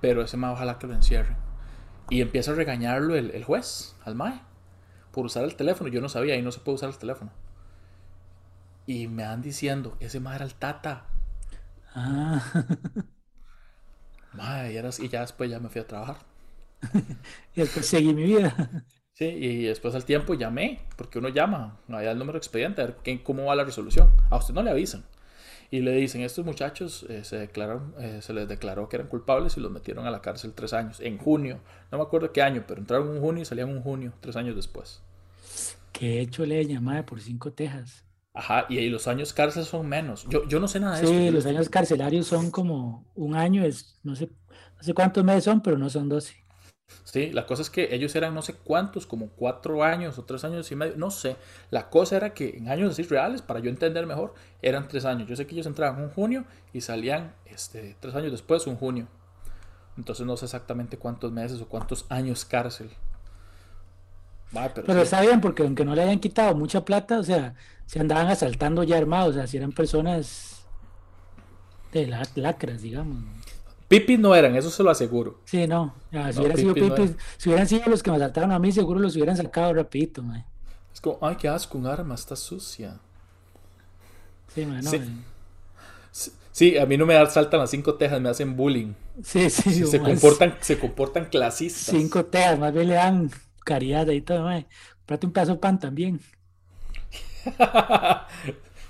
[0.01, 1.37] pero ese mae ojalá que lo encierre.
[2.11, 4.41] Y empieza a regañarlo el, el juez, al mae,
[5.13, 5.89] por usar el teléfono.
[5.91, 7.31] Yo no sabía, ahí no se puede usar el teléfono.
[8.87, 11.07] Y me van diciendo, ese mae era el tata.
[11.97, 12.41] Ah.
[14.33, 16.19] Mae, y, y ya después ya me fui a trabajar.
[17.57, 18.55] y después seguí mi vida.
[19.17, 22.87] Sí, y después al tiempo llamé, porque uno llama allá el número de expediente a
[22.87, 24.11] ver cómo va la resolución.
[24.29, 25.07] A usted no le avisan.
[25.71, 29.57] Y le dicen, estos muchachos eh, se declararon, eh, se les declaró que eran culpables
[29.57, 31.61] y los metieron a la cárcel tres años, en junio.
[31.93, 34.57] No me acuerdo qué año, pero entraron en junio y salían en junio, tres años
[34.57, 35.03] después.
[35.93, 38.06] Que hecho le llamada por cinco tejas.
[38.37, 40.27] Ajá, y, ahí los años cárcel son menos.
[40.29, 41.13] Yo, yo no sé nada de eso.
[41.13, 44.29] Sí, los años carcelarios son como un año, es, no sé,
[44.77, 46.35] no sé cuántos meses son, pero no son doce.
[47.05, 50.45] Sí, la cosa es que ellos eran no sé cuántos, como cuatro años o tres
[50.45, 51.37] años y medio, no sé.
[51.71, 55.27] La cosa era que en años así reales, para yo entender mejor, eran tres años.
[55.27, 59.09] Yo sé que ellos entraban en junio y salían este, tres años después, un junio.
[59.97, 62.91] Entonces no sé exactamente cuántos meses o cuántos años cárcel.
[64.53, 67.55] Pero, está bien, porque aunque no le hayan quitado mucha plata, o sea,
[67.87, 70.65] se andaban asaltando ya armados, o sea, si eran personas
[71.93, 73.25] de lacras, digamos.
[73.89, 75.41] Pipis no eran, eso se lo aseguro.
[75.45, 75.95] Sí, no.
[76.11, 79.15] si hubieran sido pipis, si hubieran sido los que me asaltaron a mí, seguro los
[79.15, 80.45] hubieran sacado rapidito, man.
[80.93, 82.99] Es como, ay, qué asco, un arma, está sucia.
[84.55, 84.91] Sí, man, no,
[86.51, 86.79] sí.
[86.79, 88.95] a mí no me asaltan las cinco tejas, me hacen bullying.
[89.23, 89.87] Sí, sí.
[89.87, 91.95] se, comportan, se comportan clasistas.
[91.95, 93.31] Cinco tejas, más bien le dan
[93.67, 94.67] caridad ahí todo, man.
[94.99, 96.21] Comprate un pedazo de pan también.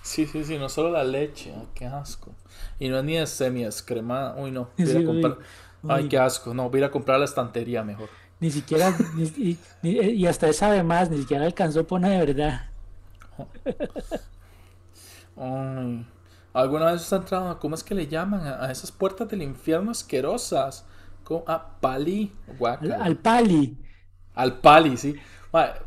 [0.03, 2.33] sí, sí, sí, no solo la leche, qué asco.
[2.79, 4.69] Y no es ni de semi crema Uy, no.
[4.77, 5.39] Voy a comprar...
[5.89, 6.53] Ay, qué asco.
[6.53, 8.09] No, voy a ir a comprar la estantería mejor.
[8.39, 8.95] Ni siquiera,
[9.83, 12.67] y, hasta sabe más, ni siquiera alcanzó por nada de verdad.
[15.37, 16.07] Ay.
[16.53, 20.87] ¿Alguna vez has entrado, cómo es que le llaman a, esas puertas del infierno asquerosas?
[21.25, 21.45] ¿Cómo?
[21.47, 22.33] Ah, pali.
[22.99, 23.77] Al, pali.
[24.37, 25.17] Al pali, sí.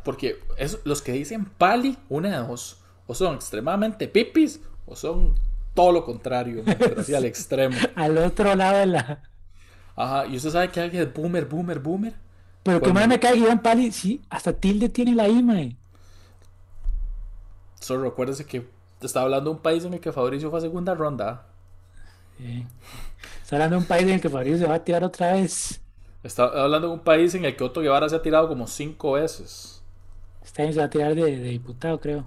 [0.04, 2.78] Porque es, los que dicen pali, una de dos.
[3.06, 5.34] O son extremadamente pipis o son
[5.74, 6.62] todo lo contrario,
[6.98, 7.76] así al extremo.
[7.94, 9.22] al otro lado de la.
[9.96, 12.14] Ajá, y usted sabe que alguien es boomer, boomer, boomer.
[12.62, 15.76] Pero que me cae Iván Pali, sí, hasta tilde tiene la I, mae.
[17.80, 20.62] Solo recuérdese que te estaba hablando de un país en el que Fabricio fue a
[20.62, 21.46] segunda ronda.
[22.36, 22.66] Sí.
[23.42, 25.80] Está hablando de un país en el que Fabricio se va a tirar otra vez.
[26.22, 29.12] Está hablando de un país en el que Otto Guevara se ha tirado como cinco
[29.12, 29.82] veces.
[30.42, 32.26] Este año se va a tirar de diputado, creo.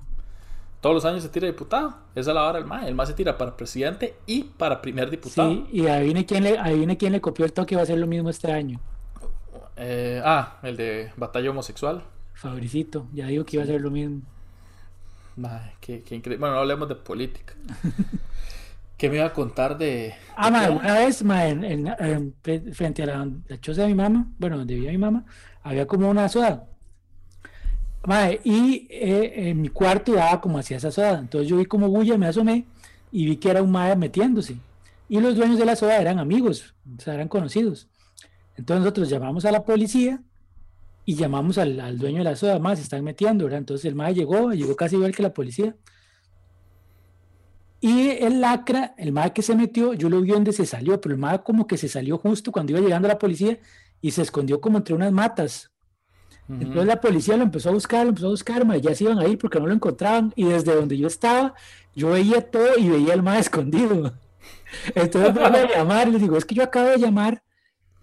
[0.83, 1.95] Todos los años se tira diputado.
[2.13, 2.89] Esa es la hora del MAE.
[2.89, 5.49] El MAE se tira para presidente y para primer diputado.
[5.49, 8.05] Sí, y adivine quién le, adivine quién le copió el toque va a ser lo
[8.05, 8.81] mismo este año.
[9.77, 12.03] Eh, ah, el de batalla homosexual.
[12.33, 14.23] Fabricito, ya digo que iba a ser lo mismo.
[15.37, 16.35] Mae, qué, increíble.
[16.35, 17.53] Bueno, no hablemos de política.
[19.03, 20.13] ¿Qué me iba a contar de.?
[20.33, 22.33] Ah, mae, una vez, mae, en,
[22.71, 25.25] frente a la, la, choza de mi mamá, bueno, donde vivía mi mamá,
[25.61, 26.65] había como una soda
[28.45, 31.19] y eh, en mi cuarto daba como hacía esa soda.
[31.19, 32.65] Entonces yo vi como bulla, me asomé
[33.11, 34.55] y vi que era un mae metiéndose.
[35.09, 37.89] Y los dueños de la soda eran amigos, o sea, eran conocidos.
[38.55, 40.21] Entonces nosotros llamamos a la policía
[41.03, 43.59] y llamamos al, dueño de la soda, más se están metiendo, ¿verdad?
[43.59, 45.75] Entonces el mae llegó, llegó casi igual que la policía.
[47.83, 51.15] Y el lacra, el mae que se metió, yo lo vi donde se salió, pero
[51.15, 53.59] el mae como que se salió justo cuando iba llegando la policía
[53.99, 55.73] y se escondió como entre unas matas,
[56.47, 59.27] entonces la policía lo empezó a buscar, lo empezó a buscar, ya se iban a
[59.27, 60.31] ir porque no lo encontraban.
[60.37, 61.55] Y desde donde yo estaba,
[61.93, 64.13] yo veía todo y veía al más escondido.
[64.95, 67.43] Entonces me a llamar, les digo, es que yo acabo de llamar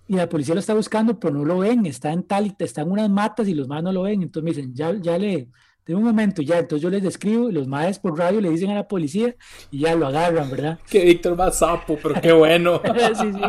[0.09, 2.91] y la policía lo está buscando, pero no lo ven, está en tal, está en
[2.91, 4.21] unas matas y los más no lo ven.
[4.21, 5.49] Entonces me dicen, ya, ya le,
[5.91, 8.77] de un momento, ya, entonces yo les describo, los más por radio le dicen a
[8.77, 9.35] la policía
[9.73, 10.79] y ya lo agarran, ¿verdad?
[10.89, 12.81] Que Víctor más sapo, pero qué bueno.
[13.21, 13.41] sí, sí.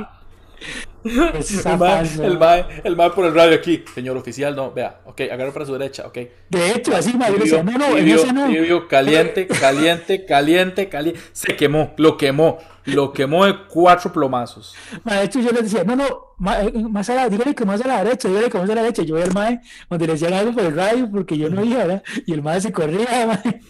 [1.03, 5.21] el, mae, el, mae, el mae por el radio aquí, señor oficial, no, vea, ok,
[5.31, 6.17] agarre para su derecha, ok.
[6.49, 8.47] De hecho, así, mae, yo no, no, tibio, ese no.
[8.47, 14.75] Tibio, caliente, caliente, caliente, caliente, se quemó, lo quemó, lo quemó de cuatro plomazos.
[15.03, 17.87] De hecho, yo le decía, no, no, eh, más a la, dígale que más a
[17.87, 19.59] la derecha, dígale que más a la derecha, yo voy al mae,
[19.89, 22.03] donde le decían algo por el radio, porque yo no iba, ¿verdad?
[22.27, 23.61] Y el mae se corría, mae.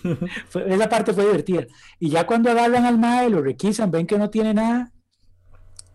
[0.67, 1.65] esa parte fue divertida.
[1.97, 4.91] Y ya cuando agarran al mae, lo requisan, ven que no tiene nada,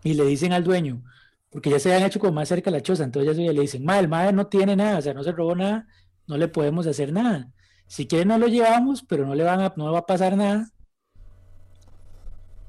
[0.03, 1.03] y le dicen al dueño,
[1.49, 3.99] porque ya se habían hecho como más cerca la choza, entonces ya le dicen, ma,
[3.99, 5.87] el madre no tiene nada, o sea, no se robó nada,
[6.27, 7.51] no le podemos hacer nada.
[7.87, 10.69] Si quiere no lo llevamos, pero no le van a, no va a pasar nada.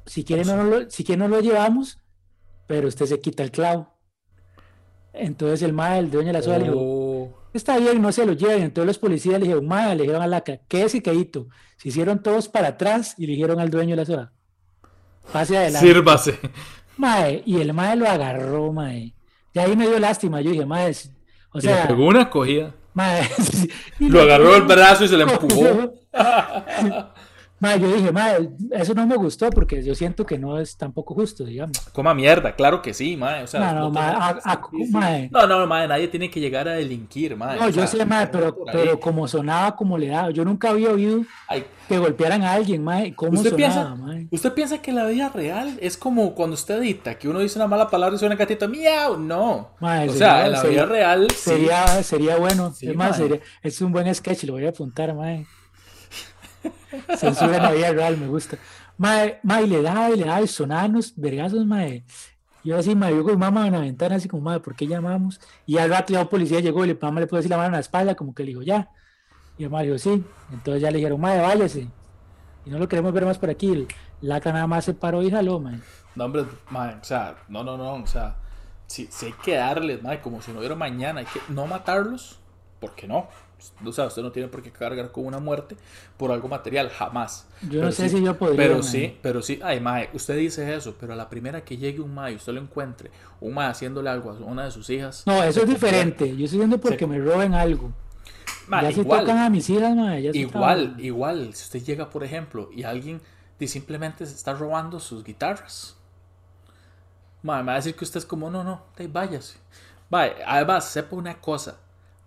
[0.07, 1.99] Si quiere no, lo, si quiere no lo llevamos,
[2.67, 3.93] pero usted se quita el clavo.
[5.13, 7.35] Entonces el madre, el dueño de la soda, le dijo, oh.
[7.53, 8.63] está bien, no se lo lleven.
[8.63, 11.49] Entonces los policías le dijeron, madre, le dijeron a la ¿qué es caído?
[11.77, 14.33] Se hicieron todos para atrás y le dijeron al dueño de la soda,
[15.33, 15.87] pase adelante.
[15.87, 16.39] Sírvase.
[16.99, 19.15] Mae, y el mae lo agarró, mae.
[19.55, 20.41] Y ahí me dio lástima.
[20.41, 20.93] Yo dije, mae,
[21.53, 21.79] o sea.
[21.79, 22.75] Y le pegó una cogida.
[22.93, 23.23] Mae,
[24.01, 25.95] lo agarró el brazo y se le empujó.
[27.61, 31.15] Madre, yo dije, madre, eso no me gustó porque yo siento que no es tampoco
[31.15, 31.77] justo, digamos.
[31.93, 33.43] Coma mierda, claro que sí, madre.
[33.43, 37.59] O sea, no, no, no, no, madre, nadie tiene que llegar a delinquir, madre.
[37.59, 41.23] No, yo sé, madre, pero, pero como sonaba, como le daba, yo nunca había oído
[41.89, 43.15] que golpearan a alguien, madre.
[43.17, 47.19] ¿Cómo ¿Usted sonaba, piensa, ¿Usted piensa que la vida real es como cuando usted edita,
[47.19, 49.19] que uno dice una mala palabra y suena gatito, miau?
[49.19, 49.71] No.
[49.81, 51.29] o sea, en la vida real.
[51.33, 52.73] Sería, sería bueno.
[52.81, 55.47] es más, sería, es un buen sketch, lo voy a apuntar, madre.
[57.17, 58.59] Censura en la vida real, me gusta.
[58.97, 62.05] Mae, mae, le da, le da, sonanos, vergazos, mae.
[62.65, 65.41] Yo así, mae, yo con mamá en la ventana, así como, mae, ¿por qué llamamos?
[65.67, 67.69] Y al rato ya un policía llegó y le, mamá le puso así la mano
[67.69, 68.91] en la espalda, como que le dijo, ya.
[69.57, 70.25] Y el mae dijo, sí.
[70.53, 71.89] Entonces ya le dijeron, mae, váyase.
[72.65, 73.87] Y no lo queremos ver más por aquí.
[74.21, 75.79] La nada más se paró y jaló, mae.
[76.15, 78.37] No, hombre, mae, o sea, no, no, no, o sea,
[78.87, 82.41] si, si hay que darles, mae, como si no hubiera mañana, hay que no matarlos,
[82.81, 83.29] ¿por qué no?
[83.85, 85.77] O sea, usted no tiene por qué cargar con una muerte
[86.17, 87.47] por algo material, jamás.
[87.69, 88.57] Yo no sé si yo podría.
[88.57, 92.01] Pero sí, pero sí, ay, mae, usted dice eso, pero a la primera que llegue
[92.01, 95.25] un mae, usted lo encuentre, un mae haciéndole algo a una de sus hijas.
[95.27, 96.37] No, eso es diferente.
[96.37, 97.93] Yo estoy viendo porque me roben algo.
[98.71, 102.71] ya si tocan a mis hijas, mae, ya Igual, igual, si usted llega, por ejemplo,
[102.73, 103.21] y alguien
[103.67, 105.97] simplemente se está robando sus guitarras.
[107.43, 109.59] Mae, me va a decir que usted es como, no, no, váyase.
[110.11, 111.79] Vaya, además, sepa una cosa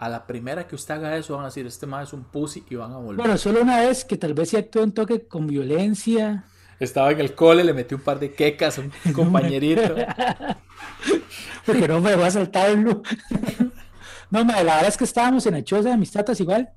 [0.02, 2.64] a la primera que usted haga eso van a decir, este más es un pussy
[2.72, 3.18] y van a volver.
[3.18, 6.44] Bueno, solo una vez que tal vez se actuó un toque con violencia.
[6.80, 9.84] Estaba en el cole, le metí un par de quecas a un compañerito.
[11.68, 13.04] Porque no me va a saltarlo.
[14.32, 16.72] no, la verdad es que estábamos en la choza de mis tatas igual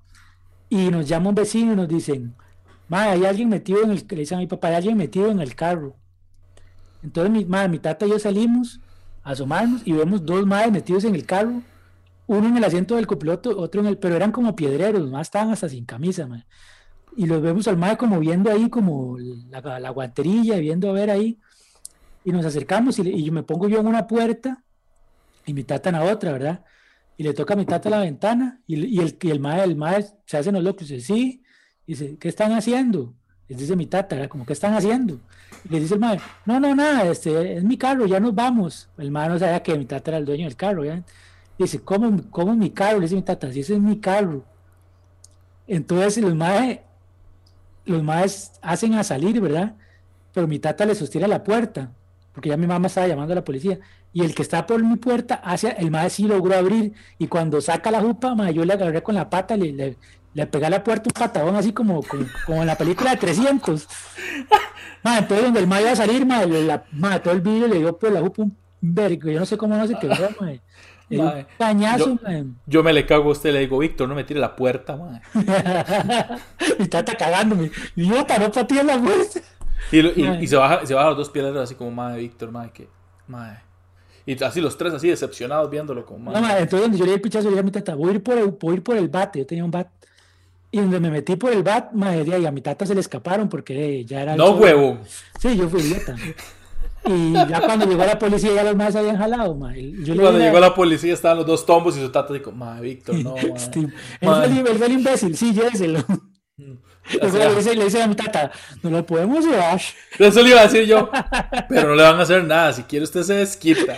[0.68, 2.34] y nos llama un vecino y nos dicen,
[2.88, 5.40] madre, hay alguien metido en el, le dicen a mi papá, hay alguien metido en
[5.40, 5.96] el carro.
[7.02, 8.80] Entonces mi, madre, mi tata y yo salimos
[9.22, 11.62] a asomarnos y vemos dos madres metidos en el carro
[12.26, 15.50] uno en el asiento del copiloto, otro en el, pero eran como piedreros, más estaban
[15.50, 16.28] hasta sin camisa,
[17.16, 21.10] Y los vemos al mae como viendo ahí como la, la guanterilla, viendo a ver
[21.10, 21.38] ahí.
[22.24, 24.62] Y nos acercamos y, yo me pongo yo en una puerta
[25.44, 26.64] y mi tata en la otra, ¿verdad?
[27.16, 29.76] Y le toca a mi tata la ventana y, y el, y el mae, el
[30.24, 31.42] se hace los locos, dice, sí,
[31.86, 33.14] dice, ¿qué están haciendo?
[33.46, 34.30] Y dice mi tata, ¿verdad?
[34.30, 35.20] Como, ¿qué están haciendo?
[35.64, 38.88] Y le dice el mae, no, no, nada, este, es mi carro, ya nos vamos.
[38.96, 41.02] El mae no sabía que mi tata era el dueño del carro, ¿ya?
[41.58, 42.98] Dice, ¿cómo, cómo mi carro?
[42.98, 44.44] Le dice mi tata, si ese es mi carro.
[45.66, 46.80] Entonces los maes,
[47.84, 49.74] los maes hacen a salir, ¿verdad?
[50.32, 51.90] Pero mi tata le sostiene la puerta,
[52.32, 53.78] porque ya mi mamá estaba llamando a la policía.
[54.12, 56.92] Y el que está por mi puerta, hacia, el mae sí logró abrir.
[57.18, 59.96] Y cuando saca la jupa, yo le agarré con la pata, le, le,
[60.34, 62.02] le pegué a la puerta un patadón así como,
[62.46, 63.88] como, en la película de 300.
[65.04, 68.20] entonces donde el mae iba a salir, la, todo el vídeo le dio por la
[68.20, 69.30] jupa un vergo.
[69.30, 70.60] Yo no sé cómo no se quebró, mae.
[71.58, 72.18] Cañazo,
[72.66, 75.20] yo, me le cago a usted, le digo, Víctor, no me tire la puerta, madre.
[76.78, 77.70] y está cagándome.
[77.94, 78.26] Y yo no
[78.66, 79.40] ti la puerta.
[79.92, 79.98] Y,
[80.42, 82.88] y, se, baja, se baja los dos piedras así como, madre, Víctor, madre, que,
[83.28, 83.60] madre.
[84.26, 86.40] Y así los tres así decepcionados viéndolo como, madre.
[86.40, 88.10] No, madre, entonces donde yo le di el pichazo, le dije a mi tata, voy
[88.10, 89.88] a ir por el, voy a ir por el bate, yo tenía un bat.
[90.70, 93.48] Y donde me metí por el bat, madre, y a mi tata se le escaparon
[93.48, 94.36] porque ya era...
[94.36, 94.98] No, huevo.
[95.38, 96.16] Sí, yo fui idiota.
[97.06, 99.74] Y ya cuando llegó la policía, ya los más habían jalado, ma.
[99.76, 103.16] Yo cuando llegó la policía estaban los dos tombos y su tata dijo, ma, Víctor,
[103.16, 103.40] no, ma.
[103.40, 103.92] Este, él,
[104.22, 106.00] fue el, el imbécil, sí, lléveselo.
[106.56, 106.72] Mm.
[107.20, 108.50] le, dice, le dice a mi tata,
[108.82, 109.80] no lo podemos llevar.
[110.18, 111.10] Eso le iba a decir yo,
[111.68, 113.96] pero no le van a hacer nada, si quiere usted se desquita.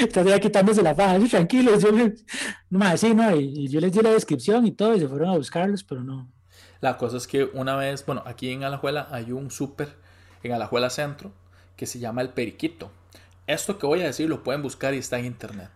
[0.00, 1.78] Está ya quitándose la faja, tranquilo.
[1.78, 1.90] Yo
[2.70, 5.36] no, sí, no, y, yo les di la descripción y todo, y se fueron a
[5.36, 6.30] buscarlos, pero no.
[6.80, 9.90] La cosa es que una vez, bueno, aquí en Alajuela hay un súper,
[10.42, 11.32] en Alajuela Centro,
[11.82, 12.92] que se llama el Periquito.
[13.48, 15.68] esto que voy a decir lo pueden buscar y está en internet.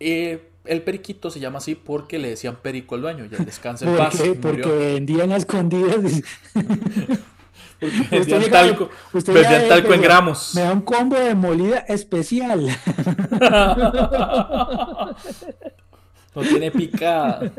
[0.00, 3.98] Eh, el periquito se llama así porque le decían perico al dueño, ya descansa en
[3.98, 4.16] paz.
[4.40, 6.22] Porque vendían a escondidas.
[7.80, 10.52] porque vendían talco, vendían talco en gramos.
[10.54, 12.66] Me da un combo de molida especial.
[16.34, 17.50] no tiene picada.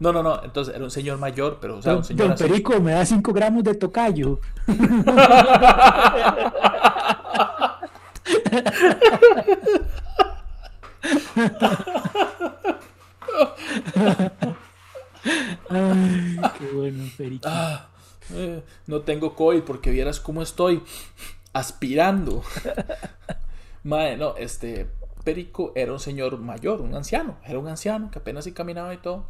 [0.00, 0.42] No, no, no.
[0.42, 2.28] Entonces era un señor mayor, pero o sea, un señor.
[2.28, 4.40] Don Perico, me da 5 gramos de tocayo.
[15.70, 17.48] Ay, qué bueno, Perico.
[17.48, 17.86] Ah,
[18.32, 20.82] eh, no tengo COVID porque vieras cómo estoy
[21.52, 22.42] aspirando.
[23.84, 24.88] Madre, no, este
[25.24, 28.98] Perico era un señor mayor, un anciano, era un anciano que apenas sí caminaba y
[28.98, 29.26] todo.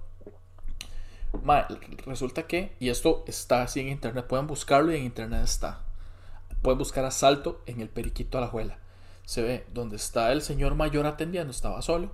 [2.07, 5.81] Resulta que, y esto está así en internet, pueden buscarlo y en internet está.
[6.63, 8.79] Pueden buscar asalto en el Periquito a la Juela.
[9.25, 12.11] Se ve donde está el señor mayor atendiendo, estaba solo,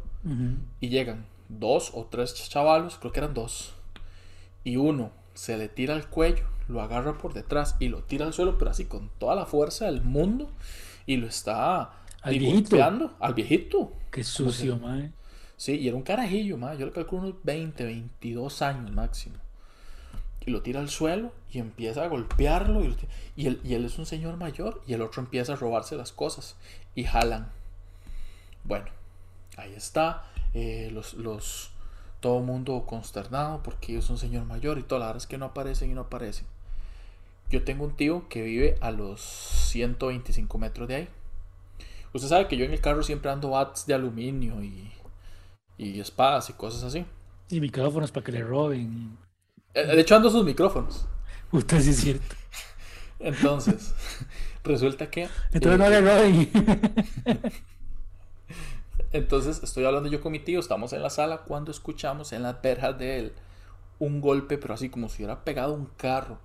[0.80, 3.74] y llegan dos o tres chavalos, creo que eran dos,
[4.62, 8.32] y uno se le tira al cuello, lo agarra por detrás y lo tira al
[8.32, 10.50] suelo, pero así con toda la fuerza del mundo,
[11.06, 12.76] y lo está al viejito.
[13.18, 13.92] al viejito.
[14.10, 15.12] Qué sucio, mae.
[15.56, 16.78] Sí, y era un carajillo, mae.
[16.78, 19.36] Yo le calculo unos 20, 22 años máximo.
[20.44, 22.82] Y lo tira al suelo y empieza a golpearlo.
[23.36, 26.12] Y, él, y él es un señor mayor y el otro empieza a robarse las
[26.12, 26.56] cosas.
[26.94, 27.50] Y jalan.
[28.64, 28.86] Bueno,
[29.56, 30.24] ahí está.
[30.54, 31.70] Eh, los, los,
[32.20, 35.90] todo mundo consternado porque es un señor mayor y todas las es que no aparecen
[35.90, 36.46] y no aparecen.
[37.50, 41.08] Yo tengo un tío que vive a los 125 metros de ahí.
[42.12, 44.90] Usted sabe que yo en el carro siempre ando bats de aluminio y,
[45.78, 47.04] y espadas y cosas así.
[47.48, 49.16] Y micrófonos para que le roben.
[49.74, 51.06] Eh, de hecho, ando sus micrófonos.
[51.52, 52.36] Usted sí es cierto.
[53.18, 53.94] Entonces,
[54.64, 55.28] resulta que.
[55.52, 56.50] Entonces no le roben.
[59.12, 62.62] Entonces, estoy hablando yo con mi tío, estamos en la sala cuando escuchamos en las
[62.62, 63.32] verjas de él
[64.00, 66.38] un golpe, pero así como si hubiera pegado un carro.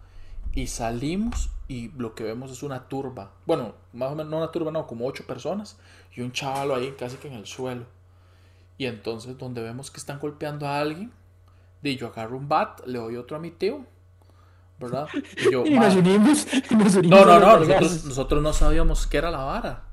[0.55, 3.31] Y salimos y lo que vemos es una turba.
[3.45, 5.77] Bueno, más o menos no una turba, no, como ocho personas
[6.15, 7.85] y un chavalo ahí casi que en el suelo.
[8.77, 11.11] Y entonces donde vemos que están golpeando a alguien,
[11.83, 13.85] y yo agarro un bat, le doy otro a mi tío,
[14.79, 15.07] ¿verdad?
[15.37, 16.47] Y, yo, nos, unimos,
[17.03, 19.83] No, no, no, nosotros, no sabíamos qué era la vara.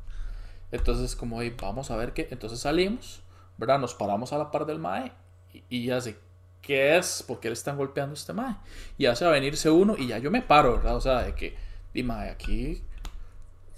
[0.70, 2.28] Entonces como, ahí vamos a ver qué.
[2.30, 3.22] Entonces salimos,
[3.58, 3.80] ¿verdad?
[3.80, 5.12] Nos paramos a la par del mae
[5.52, 6.16] y, y ya sé
[6.62, 8.56] qué es, por qué le están golpeando a este mae.
[8.96, 10.96] Y hace a venirse uno y ya yo me paro, ¿verdad?
[10.96, 11.56] O sea, de que,
[11.92, 12.82] di mae, aquí,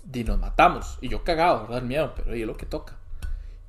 [0.04, 0.98] di nos matamos.
[1.00, 1.78] Y yo cagado, ¿verdad?
[1.78, 2.96] El miedo, pero ahí es lo que toca.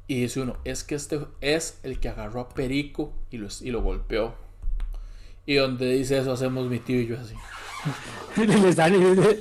[0.07, 3.72] Y dice uno, es que este es el que agarró a Perico y lo, y
[3.72, 4.36] lo golpeó.
[5.47, 7.36] Y donde dice eso hacemos mi tío y yo así.
[8.45, 8.93] les, dan,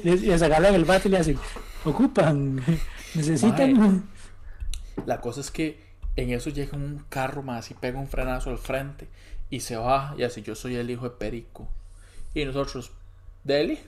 [0.04, 1.38] les, agarran el bate y le hacen,
[1.84, 2.56] ocupan,
[3.14, 4.08] necesitan...
[5.06, 5.82] la cosa es que
[6.16, 9.08] en eso llega un carro más y pega un frenazo al frente
[9.54, 11.68] y se va y así yo soy el hijo de Perico.
[12.34, 12.90] Y nosotros,
[13.44, 13.78] Deli.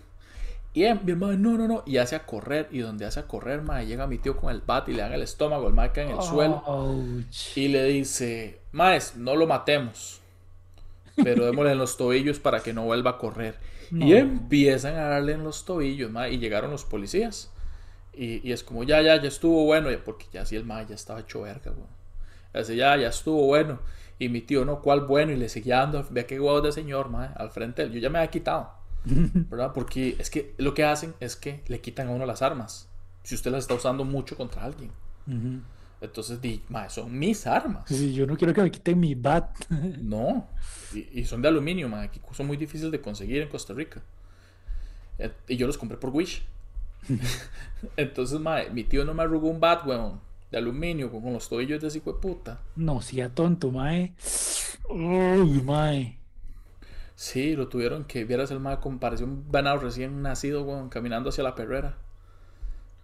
[0.72, 1.82] Y mi hermano, no, no, no.
[1.86, 2.68] Y hace a correr.
[2.70, 5.12] Y donde hace a correr, mae, llega mi tío con el bat y le dan
[5.12, 6.62] el estómago, el mae cae en el suelo.
[7.56, 10.20] Y le dice, maes, no lo matemos.
[11.16, 13.56] Pero démosle en los tobillos para que no vuelva a correr.
[13.90, 17.50] Y empiezan a darle en los tobillos, mae, y llegaron los policías.
[18.12, 19.88] Y, es como, ya, ya, ya estuvo bueno.
[20.04, 21.72] Porque ya así el mae ya estaba hecho verga,
[22.57, 23.78] Así, ya, ya estuvo bueno.
[24.18, 25.32] Y mi tío, no, ¿cuál bueno?
[25.32, 27.94] Y le seguía dando, ve qué huevos de señor, mae, al frente de él.
[27.94, 28.70] Yo ya me había quitado,
[29.04, 29.72] ¿verdad?
[29.74, 32.88] Porque es que lo que hacen es que le quitan a uno las armas.
[33.22, 34.90] Si usted las está usando mucho contra alguien.
[36.00, 37.84] Entonces, di, mae, son mis armas.
[37.88, 39.50] Sí, yo no quiero que me quiten mi bat.
[40.00, 40.48] no.
[40.94, 44.00] Y, son de aluminio, mae, que son muy difíciles de conseguir en Costa Rica.
[45.48, 46.42] Y yo los compré por Wish.
[47.96, 51.80] Entonces, mae, mi tío no me arrugó un bat, weón de aluminio con, los tobillos
[51.80, 52.61] de ese hijo de puta.
[52.76, 54.14] No, sea tonto, mae.
[54.88, 56.18] Uy, mae.
[57.14, 61.42] Sí, lo tuvieron que vieras el mae como parecía un venado recién nacido, caminando hacia
[61.42, 61.97] la perrera.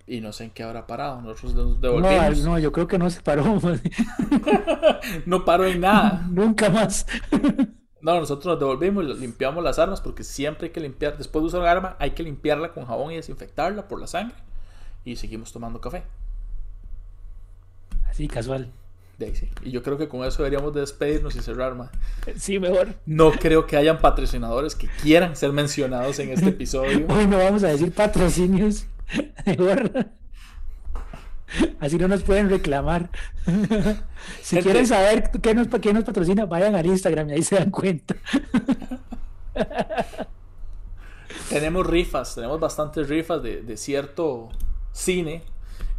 [0.07, 1.23] Y no sé en qué habrá parado.
[1.23, 2.39] Nosotros nos devolvimos.
[2.39, 3.45] No, no, yo creo que no se paró.
[5.27, 6.27] no paró en nada.
[6.31, 7.07] Nunca más.
[8.01, 11.17] no, nosotros nos devolvimos y limpiamos las armas porque siempre hay que limpiar.
[11.17, 14.37] Después de usar un arma, hay que limpiarla con jabón y desinfectarla por la sangre.
[15.05, 16.03] Y seguimos tomando café.
[18.13, 18.71] Así, casual.
[19.63, 21.89] Y yo creo que con eso deberíamos despedirnos y cerrar, más.
[22.37, 22.89] Sí, mejor.
[23.07, 27.07] No creo que hayan patrocinadores que quieran ser mencionados en este episodio.
[27.09, 28.85] Hoy no vamos a decir patrocinios.
[29.47, 30.11] Mejor.
[31.81, 33.09] Así no nos pueden reclamar.
[34.43, 37.71] si quieren saber qué nos, qué nos patrocina, vayan al Instagram y ahí se dan
[37.71, 38.15] cuenta.
[41.49, 44.51] tenemos rifas, tenemos bastantes rifas de, de cierto
[44.93, 45.43] cine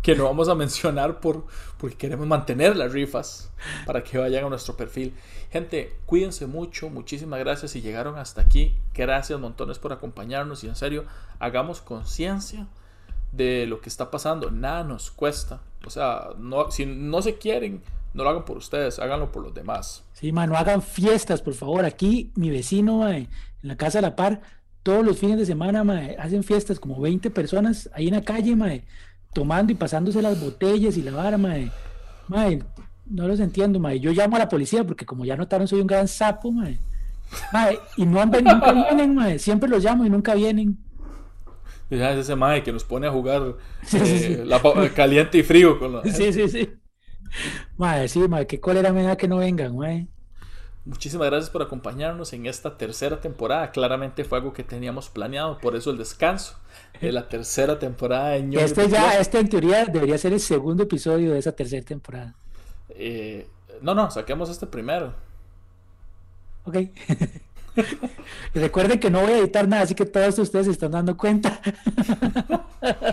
[0.03, 1.47] que no vamos a mencionar por,
[1.79, 3.49] porque queremos mantener las rifas
[3.85, 5.15] para que vayan a nuestro perfil.
[5.51, 8.75] Gente, cuídense mucho, muchísimas gracias si llegaron hasta aquí.
[8.93, 11.05] Gracias montones por acompañarnos y en serio,
[11.39, 12.67] hagamos conciencia
[13.31, 14.51] de lo que está pasando.
[14.51, 15.61] Nada nos cuesta.
[15.85, 17.81] O sea, no, si no se quieren,
[18.13, 20.03] no lo hagan por ustedes, háganlo por los demás.
[20.11, 21.85] Sí, mano, hagan fiestas, por favor.
[21.85, 23.29] Aquí mi vecino, en
[23.61, 24.41] la casa de la par,
[24.83, 25.81] todos los fines de semana,
[26.19, 28.85] hacen fiestas, como 20 personas ahí en la calle, mae,
[29.33, 31.71] tomando y pasándose las botellas y la vara, mae.
[33.05, 33.99] no los entiendo, mae.
[33.99, 36.79] Yo llamo a la policía porque como ya notaron soy un gran sapo, mae.
[37.97, 39.39] y no han, nunca vienen, mae.
[39.39, 40.77] Siempre los llamo y nunca vienen.
[41.89, 43.55] Ya es ese mae que nos pone a jugar
[43.93, 44.61] eh, La,
[44.95, 46.03] caliente y frío con los...
[46.11, 46.71] Sí, sí, sí.
[47.77, 50.07] Mae, sí, mae, qué cólera me da que no vengan, mae.
[50.85, 53.71] Muchísimas gracias por acompañarnos en esta tercera temporada.
[53.71, 56.57] Claramente fue algo que teníamos planeado, por eso el descanso
[56.99, 61.31] de la tercera temporada de Este ya, este en teoría debería ser el segundo episodio
[61.31, 62.35] de esa tercera temporada.
[62.89, 63.47] Eh,
[63.81, 65.13] no, no, saquemos este primero.
[66.65, 66.75] Ok.
[68.53, 71.59] Recuerden que no voy a editar nada, así que todos ustedes se están dando cuenta.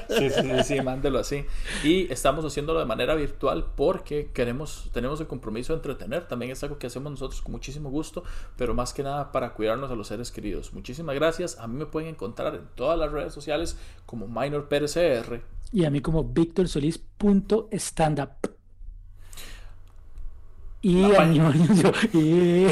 [0.08, 1.44] sí, sí, sí, mándelo así.
[1.82, 6.28] Y estamos haciéndolo de manera virtual porque queremos, tenemos el compromiso de entretener.
[6.28, 8.22] También es algo que hacemos nosotros con muchísimo gusto,
[8.56, 10.72] pero más que nada para cuidarnos a los seres queridos.
[10.72, 11.58] Muchísimas gracias.
[11.58, 14.68] A mí me pueden encontrar en todas las redes sociales como Minor
[15.72, 18.49] Y a mí como victorsolis.standup.
[20.82, 21.04] Y,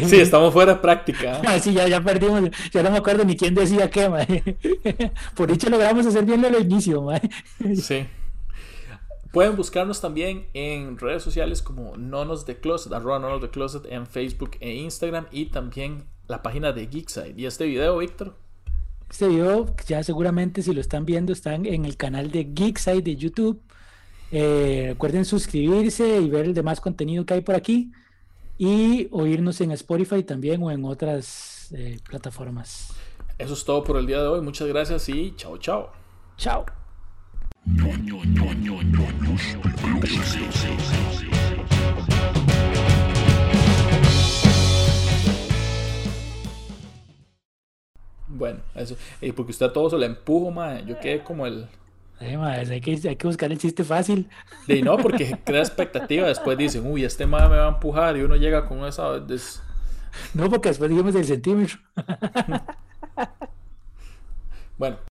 [0.07, 1.43] Sí, estamos fuera de práctica.
[1.47, 2.51] Ah, sí, ya, ya perdimos.
[2.73, 4.09] Ya no me acuerdo ni quién decía qué,
[5.35, 7.07] Por dicho logramos hacer bien el inicio,
[7.75, 8.07] Sí.
[9.33, 14.07] Pueden buscarnos también en redes sociales como Nonos de Closet, arroba Nonos de Closet en
[14.07, 17.35] Facebook e Instagram y también la página de Geekside.
[17.37, 18.35] ¿Y este video, Víctor?
[19.11, 23.17] Este video, ya seguramente si lo están viendo, están en el canal de Geekside de
[23.17, 23.61] YouTube.
[24.31, 27.93] Eh, recuerden suscribirse y ver el demás contenido que hay por aquí
[28.59, 32.93] y oírnos en Spotify también o en otras eh, plataformas.
[33.39, 34.41] Eso es todo por el día de hoy.
[34.41, 35.93] Muchas gracias y chao, chao.
[36.37, 36.67] Chao.
[48.27, 48.97] Bueno, eso.
[49.21, 50.85] Y porque usted a todo se le empujo, mae.
[50.85, 51.67] Yo quedé como el.
[52.21, 54.29] Hay, que, hay que buscar el chiste fácil.
[54.67, 56.27] Y no, porque crea expectativa.
[56.27, 58.17] Después dicen, uy, este mae me va a empujar.
[58.17, 59.25] Y uno llega con esa.
[60.35, 61.79] No, porque después digamos el centímetro.
[64.79, 64.99] bueno.